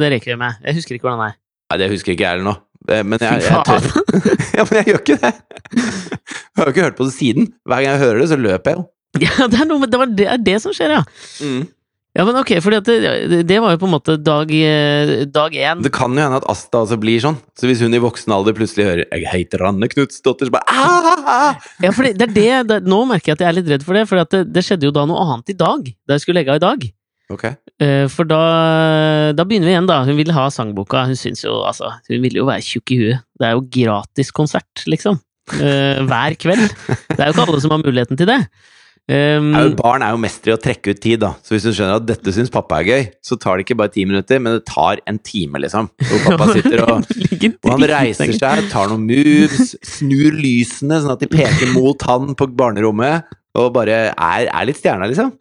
det 0.00 0.08
requiemet? 0.14 0.62
Jeg 0.64 0.78
husker 0.78 0.96
ikke 0.96 1.10
hvordan 1.10 1.20
det 1.20 1.26
er. 1.34 1.36
Nei, 1.68 1.78
det 1.82 1.90
husker 1.92 2.14
ikke 2.14 2.24
jeg 2.24 2.38
heller 2.38 2.48
nå. 2.48 2.54
Eh, 2.88 3.02
Men 3.04 3.18
jeg, 3.22 3.44
jeg 3.46 3.62
tør. 3.68 3.84
Ja, 4.56 4.64
men 4.68 4.80
jeg 4.80 4.88
gjør 4.90 5.02
ikke 5.02 5.20
det! 5.22 5.34
Jeg 5.72 6.58
har 6.58 6.66
jo 6.66 6.72
ikke 6.74 6.88
hørt 6.88 6.98
på 6.98 7.06
det 7.08 7.14
siden. 7.16 7.52
Hver 7.68 7.84
gang 7.84 7.94
jeg 7.94 8.02
hører 8.02 8.24
det, 8.24 8.32
så 8.32 8.40
løper 8.40 8.72
jeg 8.74 8.80
jo. 8.80 8.88
Ja, 9.26 9.46
det 9.52 9.60
er 9.60 9.68
noe 9.68 9.86
det, 9.86 10.00
var 10.00 10.10
det 10.18 10.26
er 10.32 10.42
det 10.42 10.58
som 10.64 10.74
skjer, 10.74 10.98
ja. 10.98 11.02
Ja, 12.12 12.26
men 12.28 12.36
ok, 12.36 12.50
for 12.60 12.74
det, 12.74 13.40
det 13.48 13.56
var 13.64 13.72
jo 13.72 13.78
på 13.80 13.88
en 13.88 13.94
måte 13.94 14.18
dag, 14.20 14.50
eh, 14.52 15.22
dag 15.32 15.54
én. 15.56 15.80
Det 15.84 15.92
kan 15.96 16.12
jo 16.12 16.20
hende 16.20 16.40
at 16.42 16.48
Asta 16.52 16.82
også 16.84 16.98
blir 17.00 17.22
sånn. 17.24 17.38
Så 17.56 17.68
hvis 17.70 17.80
hun 17.80 17.96
i 17.96 18.00
voksen 18.02 18.34
alder 18.36 18.56
plutselig 18.56 18.84
hører 18.84 19.04
'Jeg 19.08 19.30
heter 19.32 19.64
Anne 19.64 19.88
Knutsdotter', 19.88 20.50
så 20.50 20.52
bare 20.52 20.68
ah! 20.68 21.56
Ja, 21.80 21.90
for 21.90 22.04
det, 22.04 22.28
er 22.36 22.68
det, 22.68 22.82
nå 22.84 23.00
merker 23.08 23.32
jeg 23.32 23.40
at 23.40 23.44
jeg 23.46 23.48
er 23.48 23.58
litt 23.60 23.70
redd 23.72 23.86
for 23.86 23.96
det, 23.96 24.04
for 24.10 24.20
det, 24.20 24.42
det 24.52 24.64
skjedde 24.64 24.90
jo 24.90 24.92
da 24.92 25.06
noe 25.08 25.24
annet 25.24 25.54
i 25.54 25.56
dag. 25.56 25.88
Da 26.04 26.18
jeg 26.18 26.26
skulle 26.26 26.42
legge 26.42 26.52
av 26.52 26.60
i 26.60 26.66
dag. 26.66 26.84
Ok. 27.32 27.46
Eh, 27.82 28.06
For 28.12 28.28
da, 28.28 28.40
da 29.36 29.46
begynner 29.48 29.70
vi 29.70 29.74
igjen, 29.74 29.88
da. 29.90 30.02
Hun 30.06 30.18
ville 30.18 30.34
ha 30.36 30.46
sangboka. 30.52 31.06
Hun 31.08 31.18
syns 31.18 31.44
jo 31.46 31.58
altså 31.66 31.94
Hun 32.10 32.20
ville 32.24 32.42
jo 32.42 32.48
være 32.48 32.64
tjukk 32.66 32.92
i 32.94 33.00
huet. 33.00 33.24
Det 33.40 33.48
er 33.48 33.56
jo 33.56 33.64
gratiskonsert, 33.78 34.84
liksom. 34.90 35.18
Eh, 35.58 36.02
hver 36.06 36.36
kveld. 36.40 36.68
Det 37.10 37.18
er 37.18 37.26
jo 37.30 37.34
ikke 37.34 37.48
alle 37.48 37.64
som 37.64 37.74
har 37.74 37.82
muligheten 37.82 38.20
til 38.20 38.30
det. 38.30 38.38
Um, 39.10 39.48
Er 39.58 39.64
jo, 39.66 39.72
barn 39.80 40.04
er 40.06 40.12
jo 40.14 40.18
mestere 40.22 40.52
i 40.52 40.54
å 40.54 40.60
trekke 40.62 40.92
ut 40.94 41.00
tid, 41.02 41.18
da. 41.24 41.32
Så 41.42 41.56
hvis 41.56 41.64
du 41.66 41.72
skjønner 41.74 41.98
at 41.98 42.04
dette 42.06 42.32
syns 42.36 42.52
pappa 42.54 42.78
er 42.78 42.86
gøy, 42.86 43.08
så 43.26 43.34
tar 43.42 43.58
det 43.58 43.64
ikke 43.66 43.76
bare 43.80 43.90
ti 43.90 44.04
minutter, 44.06 44.38
men 44.38 44.54
det 44.54 44.62
tar 44.70 45.02
en 45.10 45.18
time, 45.26 45.58
liksom. 45.64 45.88
Hvor 46.06 46.22
pappa 46.28 46.46
sitter 46.54 46.84
og 46.86 47.08
Og 47.10 47.72
han 47.72 47.86
reiser 47.90 48.30
seg, 48.30 48.68
tar 48.70 48.92
noen 48.92 49.02
moves, 49.08 49.74
snur 49.82 50.38
lysene 50.38 51.00
sånn 51.02 51.16
at 51.16 51.24
de 51.24 51.28
peker 51.34 51.74
mot 51.74 52.06
han 52.06 52.36
på 52.38 52.46
barnerommet, 52.54 53.26
og 53.58 53.72
bare 53.74 53.96
er, 54.12 54.46
er 54.48 54.68
litt 54.68 54.78
stjerna, 54.80 55.08
liksom. 55.10 55.34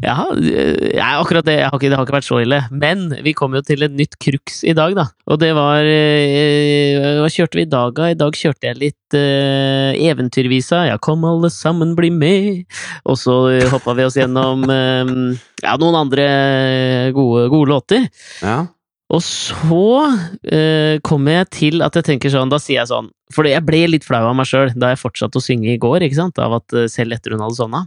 Ja, 0.00 0.14
eh, 0.32 0.96
ja, 0.96 1.08
akkurat 1.20 1.44
det. 1.44 1.58
Jeg 1.58 1.68
har 1.68 1.76
ikke, 1.76 1.90
det 1.92 1.98
har 1.98 2.06
ikke 2.06 2.16
vært 2.16 2.28
så 2.28 2.38
ille. 2.40 2.60
Men 2.72 3.10
vi 3.24 3.34
kom 3.36 3.56
jo 3.56 3.62
til 3.64 3.84
et 3.84 3.92
nytt 3.96 4.16
crux 4.22 4.62
i 4.64 4.72
dag, 4.76 4.94
da. 4.96 5.06
Og 5.28 5.40
det 5.42 5.50
var 5.56 5.84
eh, 5.84 7.20
Hva 7.20 7.28
kjørte 7.32 7.60
vi 7.60 7.66
i 7.66 7.70
dag, 7.72 7.92
da? 7.96 8.10
I 8.12 8.18
dag 8.18 8.36
kjørte 8.36 8.70
jeg 8.70 8.80
litt 8.80 9.16
eh, 9.18 9.96
Eventyrvisa. 10.08 10.86
Ja, 10.90 10.96
kom 11.02 11.26
alle 11.28 11.52
sammen, 11.52 11.92
bli 11.98 12.12
med! 12.12 12.64
Og 13.04 13.20
så 13.20 13.36
hoppa 13.72 13.96
vi 13.98 14.06
oss 14.08 14.16
gjennom 14.16 14.64
eh, 14.72 15.12
ja, 15.64 15.76
noen 15.80 16.00
andre 16.06 16.26
gode, 17.16 17.48
gode 17.52 17.72
låter. 17.72 18.08
Ja. 18.40 18.62
Og 19.14 19.22
så 19.22 19.82
eh, 20.50 20.98
kommer 21.06 21.40
jeg 21.40 21.50
til 21.54 21.84
at 21.86 21.94
jeg 21.94 22.08
tenker 22.08 22.32
sånn, 22.32 22.50
da 22.50 22.58
sier 22.58 22.80
jeg 22.80 22.90
sånn 22.90 23.12
For 23.34 23.46
jeg 23.46 23.62
ble 23.62 23.84
litt 23.92 24.06
flau 24.06 24.24
av 24.26 24.34
meg 24.34 24.48
sjøl 24.50 24.72
da 24.74 24.90
jeg 24.92 25.02
fortsatte 25.02 25.38
å 25.38 25.44
synge 25.44 25.70
i 25.70 25.78
går, 25.82 26.02
ikke 26.06 26.18
sant? 26.18 26.40
Av 26.42 26.56
at 26.58 26.74
eh, 26.74 26.88
selv 26.90 27.14
etter 27.14 27.36
hun 27.36 27.44
hadde 27.44 27.58
sovna. 27.58 27.84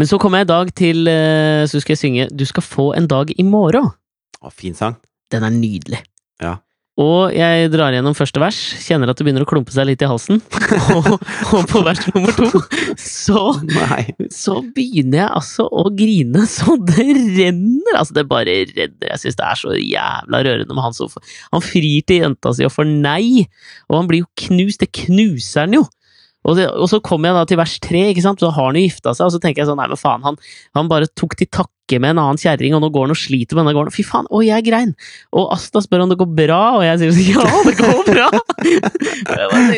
Men 0.00 0.08
så 0.08 0.16
kommer 0.20 0.40
jeg 0.40 0.48
i 0.48 0.52
dag 0.52 0.72
til 0.76 1.08
eh, 1.08 1.64
Så 1.68 1.80
skal 1.80 1.94
jeg 1.94 2.02
synge 2.02 2.26
Du 2.32 2.44
skal 2.48 2.64
få 2.64 2.90
en 2.96 3.08
dag 3.10 3.32
i 3.36 3.44
morgen. 3.44 3.92
Å, 4.40 4.52
fin 4.52 4.76
sang. 4.76 4.96
Den 5.32 5.44
er 5.44 5.52
nydelig. 5.52 6.00
Ja. 6.42 6.58
Og 7.00 7.32
jeg 7.34 7.70
drar 7.72 7.90
gjennom 7.90 8.14
første 8.14 8.38
vers, 8.38 8.58
kjenner 8.84 9.10
at 9.10 9.18
det 9.18 9.24
begynner 9.26 9.42
å 9.42 9.48
klumpe 9.50 9.74
seg 9.74 9.88
litt 9.88 10.02
i 10.04 10.06
halsen. 10.06 10.38
og, 10.94 11.08
og 11.50 11.64
på 11.66 11.82
vers 11.82 12.04
nummer 12.12 12.36
to 12.38 12.62
så 13.00 13.40
så 14.30 14.54
begynner 14.76 15.24
jeg 15.24 15.26
altså 15.40 15.66
å 15.66 15.88
grine 15.96 16.44
så 16.50 16.76
det 16.78 17.08
renner! 17.08 17.98
Altså, 17.98 18.14
det 18.14 18.26
bare 18.30 18.60
renner. 18.70 19.08
Jeg 19.10 19.22
syns 19.24 19.40
det 19.40 19.48
er 19.48 19.58
så 19.58 19.74
jævla 19.74 20.42
rørende 20.46 20.76
med 20.76 20.86
han 20.86 20.94
som 20.94 21.10
Han 21.50 21.64
frir 21.66 22.06
til 22.06 22.22
jenta 22.22 22.54
si 22.54 22.66
og 22.66 22.74
får 22.76 22.86
nei, 22.86 23.48
og 23.90 23.98
han 23.98 24.10
blir 24.10 24.22
jo 24.22 24.30
knust. 24.46 24.84
Det 24.84 24.92
knuser 25.04 25.66
han 25.66 25.78
jo! 25.80 25.84
Og, 26.44 26.58
det, 26.58 26.66
og 26.68 26.88
så 26.90 27.00
kommer 27.04 27.30
jeg 27.30 27.38
da 27.38 27.44
til 27.48 27.60
vers 27.60 27.74
tre, 27.82 28.02
ikke 28.12 28.24
sant? 28.24 28.42
så 28.42 28.50
har 28.52 28.68
han 28.68 28.78
jo 28.78 28.84
gifta 28.84 29.14
seg, 29.16 29.28
og 29.28 29.32
så 29.34 29.40
tenker 29.40 29.62
jeg 29.62 29.70
sånn, 29.70 29.80
nei, 29.80 29.88
men 29.88 30.00
faen, 30.00 30.24
han, 30.26 30.36
han 30.76 30.90
bare 30.90 31.08
tok 31.16 31.38
til 31.40 31.48
takke 31.48 32.00
med 32.00 32.14
en 32.14 32.20
annen 32.20 32.40
kjerring, 32.40 32.76
og 32.76 32.82
nå 32.84 32.90
går 32.92 33.06
han 33.06 33.14
og 33.14 33.20
sliter 33.20 33.56
med 33.56 33.64
denne 33.64 33.74
gården. 33.76 33.94
Fy 33.94 34.04
faen, 34.08 34.28
og 34.28 34.44
jeg 34.44 34.66
grein! 34.66 34.92
Og 35.36 35.48
Asta 35.56 35.80
spør 35.84 36.04
om 36.04 36.12
det 36.12 36.18
går 36.20 36.30
bra, 36.36 36.60
og 36.78 36.84
jeg 36.84 37.00
sier 37.00 37.16
sånn, 37.16 37.30
ja, 37.34 37.64
det 37.68 37.76
går 37.80 38.04
bra! 38.10 38.28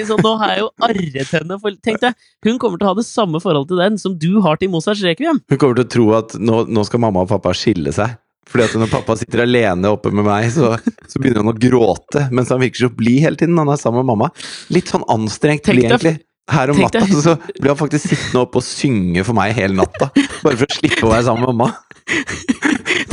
Sånn, 0.07 0.23
nå 0.23 0.33
har 0.39 0.53
jeg 0.53 0.61
jo 0.61 0.67
arret 0.87 1.33
henne, 1.35 1.57
for 1.59 1.79
tenk 1.83 1.99
deg, 2.03 2.15
hun 2.47 2.61
kommer 2.63 2.79
til 2.79 2.87
å 2.87 2.93
ha 2.93 2.99
det 2.99 3.07
samme 3.09 3.41
forholdet 3.43 3.73
til 3.73 3.81
den 3.83 3.97
som 3.99 4.15
du 4.23 4.37
har 4.45 4.61
til 4.61 4.71
Mozarts 4.71 5.03
rekviem. 5.03 5.41
Hun 5.51 5.59
kommer 5.59 5.81
til 5.81 5.87
å 5.87 5.91
tro 5.97 6.07
at 6.19 6.37
nå, 6.39 6.61
nå 6.71 6.85
skal 6.87 7.03
mamma 7.03 7.25
og 7.27 7.33
pappa 7.33 7.55
skille 7.57 7.91
seg. 7.95 8.15
Fordi 8.47 8.63
at 8.63 8.77
når 8.79 8.93
pappa 8.93 9.17
sitter 9.19 9.43
alene 9.43 9.91
oppe 9.91 10.13
med 10.15 10.27
meg, 10.27 10.47
så, 10.55 10.77
så 11.11 11.19
begynner 11.19 11.43
han 11.43 11.51
å 11.51 11.59
gråte 11.59 12.29
mens 12.31 12.53
han 12.55 12.63
virker 12.63 12.87
så 12.87 12.93
blid 12.95 13.25
hele 13.25 13.41
tiden. 13.41 13.59
Han 13.59 13.73
er 13.73 13.81
sammen 13.81 14.05
med 14.05 14.13
mamma. 14.13 14.31
Litt 14.71 14.93
sånn 14.93 15.07
anstrengt 15.11 15.67
blid, 15.67 15.89
egentlig. 15.89 16.21
Her 16.49 16.71
om 16.71 16.79
natta 16.79 17.01
så 17.11 17.33
blir 17.59 17.73
han 17.73 17.79
faktisk 17.81 18.07
sittende 18.13 18.45
oppe 18.45 18.61
og 18.61 18.65
synge 18.67 19.25
for 19.27 19.35
meg 19.35 19.55
hele 19.57 19.75
natta. 19.81 20.11
Bare 20.45 20.55
for 20.61 20.67
å 20.69 20.75
slippe 20.77 21.03
å 21.03 21.11
være 21.11 21.25
sammen 21.27 21.43
med 21.43 21.57
mamma. 21.57 21.73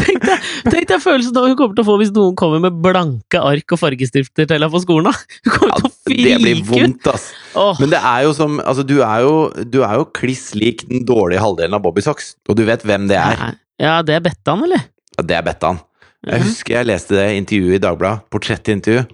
Tenk 0.04 0.20
deg, 0.28 0.44
tenk 0.70 0.88
deg 0.90 1.02
følelsen 1.02 1.38
hun 1.40 1.56
kommer 1.58 1.74
til 1.78 1.84
å 1.84 1.88
få 1.88 1.96
hvis 2.02 2.12
noen 2.14 2.36
kommer 2.38 2.62
med 2.62 2.76
blanke 2.84 3.40
ark 3.42 3.74
og 3.74 3.80
fargestifter 3.82 4.46
til 4.48 4.54
henne 4.58 4.70
på 4.72 4.82
skolen. 4.84 5.10
da. 5.10 5.40
Hun 5.48 5.54
kommer 5.56 5.72
Ja, 5.74 5.80
til 5.82 5.90
å 5.90 6.28
det 6.28 6.36
blir 6.44 6.62
vondt, 6.68 7.08
ass. 7.10 7.26
Oh. 7.58 7.74
Men 7.82 7.90
det 7.94 8.00
er 8.06 8.26
jo 8.28 8.34
som 8.38 8.60
Altså, 8.64 8.86
du 8.88 9.00
er 9.02 9.24
jo, 9.26 9.34
du 9.66 9.80
er 9.86 9.98
jo 10.00 10.06
kliss 10.16 10.52
lik 10.58 10.86
den 10.90 11.06
dårlige 11.08 11.42
halvdelen 11.44 11.74
av 11.78 11.82
Bobby 11.86 12.04
Socks. 12.06 12.36
Og 12.50 12.58
du 12.60 12.64
vet 12.68 12.84
hvem 12.86 13.08
det 13.10 13.18
er. 13.20 13.56
Ja, 13.82 13.98
det 14.06 14.18
er 14.20 14.24
Bettan, 14.30 14.64
eller? 14.68 14.86
Ja, 15.18 15.26
det 15.26 15.40
er 15.40 15.48
Bettan. 15.50 15.82
Jeg 16.24 16.40
Mhm. 16.40 16.48
husker 16.48 16.74
jeg 16.78 16.88
leste 16.88 17.18
det 17.18 17.26
intervjuet 17.42 17.76
i 17.76 17.84
Dagbladet, 17.84 18.24
portrettintervju, 18.32 19.06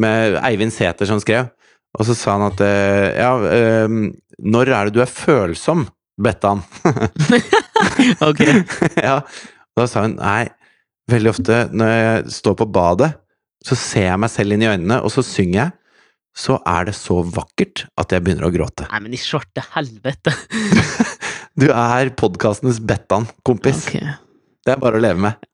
med 0.00 0.38
Eivind 0.42 0.72
Sæther 0.72 1.06
som 1.10 1.20
skrev. 1.20 1.50
Og 1.94 2.08
så 2.08 2.16
sa 2.18 2.36
han 2.36 2.48
at 2.48 2.62
eh, 2.64 3.14
ja, 3.20 3.32
eh, 3.54 3.98
når 4.42 4.72
er 4.74 4.88
det 4.88 4.96
du 4.96 5.02
er 5.04 5.10
følsom, 5.10 5.86
Bettan? 6.20 6.62
Ok. 8.24 8.40
ja. 9.06 9.18
Og 9.74 9.80
da 9.82 9.86
sa 9.90 10.04
hun 10.04 10.16
nei, 10.18 10.48
veldig 11.10 11.30
ofte 11.30 11.58
når 11.74 11.90
jeg 11.92 12.34
står 12.38 12.56
på 12.58 12.66
badet, 12.74 13.12
så 13.64 13.76
ser 13.78 14.08
jeg 14.08 14.20
meg 14.20 14.32
selv 14.32 14.54
inn 14.54 14.64
i 14.64 14.68
øynene, 14.68 15.00
og 15.04 15.12
så 15.12 15.24
synger 15.24 15.58
jeg. 15.58 15.74
Så 16.34 16.56
er 16.66 16.88
det 16.88 16.96
så 16.98 17.20
vakkert 17.22 17.84
at 18.00 18.10
jeg 18.10 18.24
begynner 18.24 18.48
å 18.48 18.52
gråte. 18.54 18.88
Nei, 18.90 19.00
men 19.04 19.14
i 19.14 19.20
svarte 19.20 19.62
helvete. 19.76 20.34
Du 21.54 21.68
er 21.70 22.08
podkastenes 22.18 22.80
Bettan, 22.82 23.28
kompis. 23.46 23.84
Ok. 23.86 24.00
Det 24.66 24.72
er 24.72 24.80
bare 24.82 24.98
å 24.98 25.02
leve 25.04 25.22
med. 25.22 25.44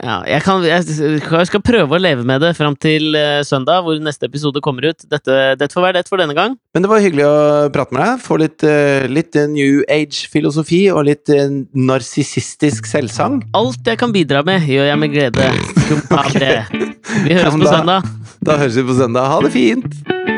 Ja, 0.00 0.22
jeg, 0.24 0.40
kan, 0.40 0.62
jeg 0.64 1.46
skal 1.50 1.60
prøve 1.62 1.98
å 1.98 2.00
leve 2.00 2.24
med 2.24 2.40
det 2.40 2.54
fram 2.56 2.72
til 2.80 3.12
eh, 3.18 3.42
søndag, 3.44 3.82
hvor 3.84 3.98
neste 4.00 4.24
episode 4.30 4.62
kommer 4.64 4.88
ut. 4.88 5.04
Dette, 5.12 5.36
dette 5.60 5.76
får 5.76 5.84
være 5.84 5.98
det 6.00 6.08
for 6.08 6.22
denne 6.22 6.32
gang. 6.34 6.56
Men 6.72 6.86
det 6.86 6.90
var 6.90 7.04
hyggelig 7.04 7.26
å 7.28 7.34
prate 7.74 7.92
med 7.92 8.00
deg. 8.00 8.24
Få 8.24 8.38
litt, 8.40 8.64
eh, 8.64 9.04
litt 9.12 9.36
eh, 9.36 9.50
New 9.52 9.84
Age-filosofi 9.92 10.86
og 10.96 11.04
litt 11.10 11.28
narsissistisk 11.76 12.88
selvsang. 12.88 13.42
Alt 13.58 13.92
jeg 13.92 14.00
kan 14.00 14.16
bidra 14.16 14.40
med, 14.48 14.64
gjør 14.64 14.88
jeg 14.94 15.02
med 15.04 15.12
glede. 15.12 15.52
Vi 17.22 17.36
Ja, 17.36 17.44
høres 17.44 17.60
på 17.60 17.68
søndag. 17.68 18.12
Da 18.42 18.56
høres 18.58 18.80
vi 18.80 18.88
på 18.88 18.96
søndag. 18.96 19.28
Ha 19.28 19.40
det 19.44 19.52
fint! 19.54 20.30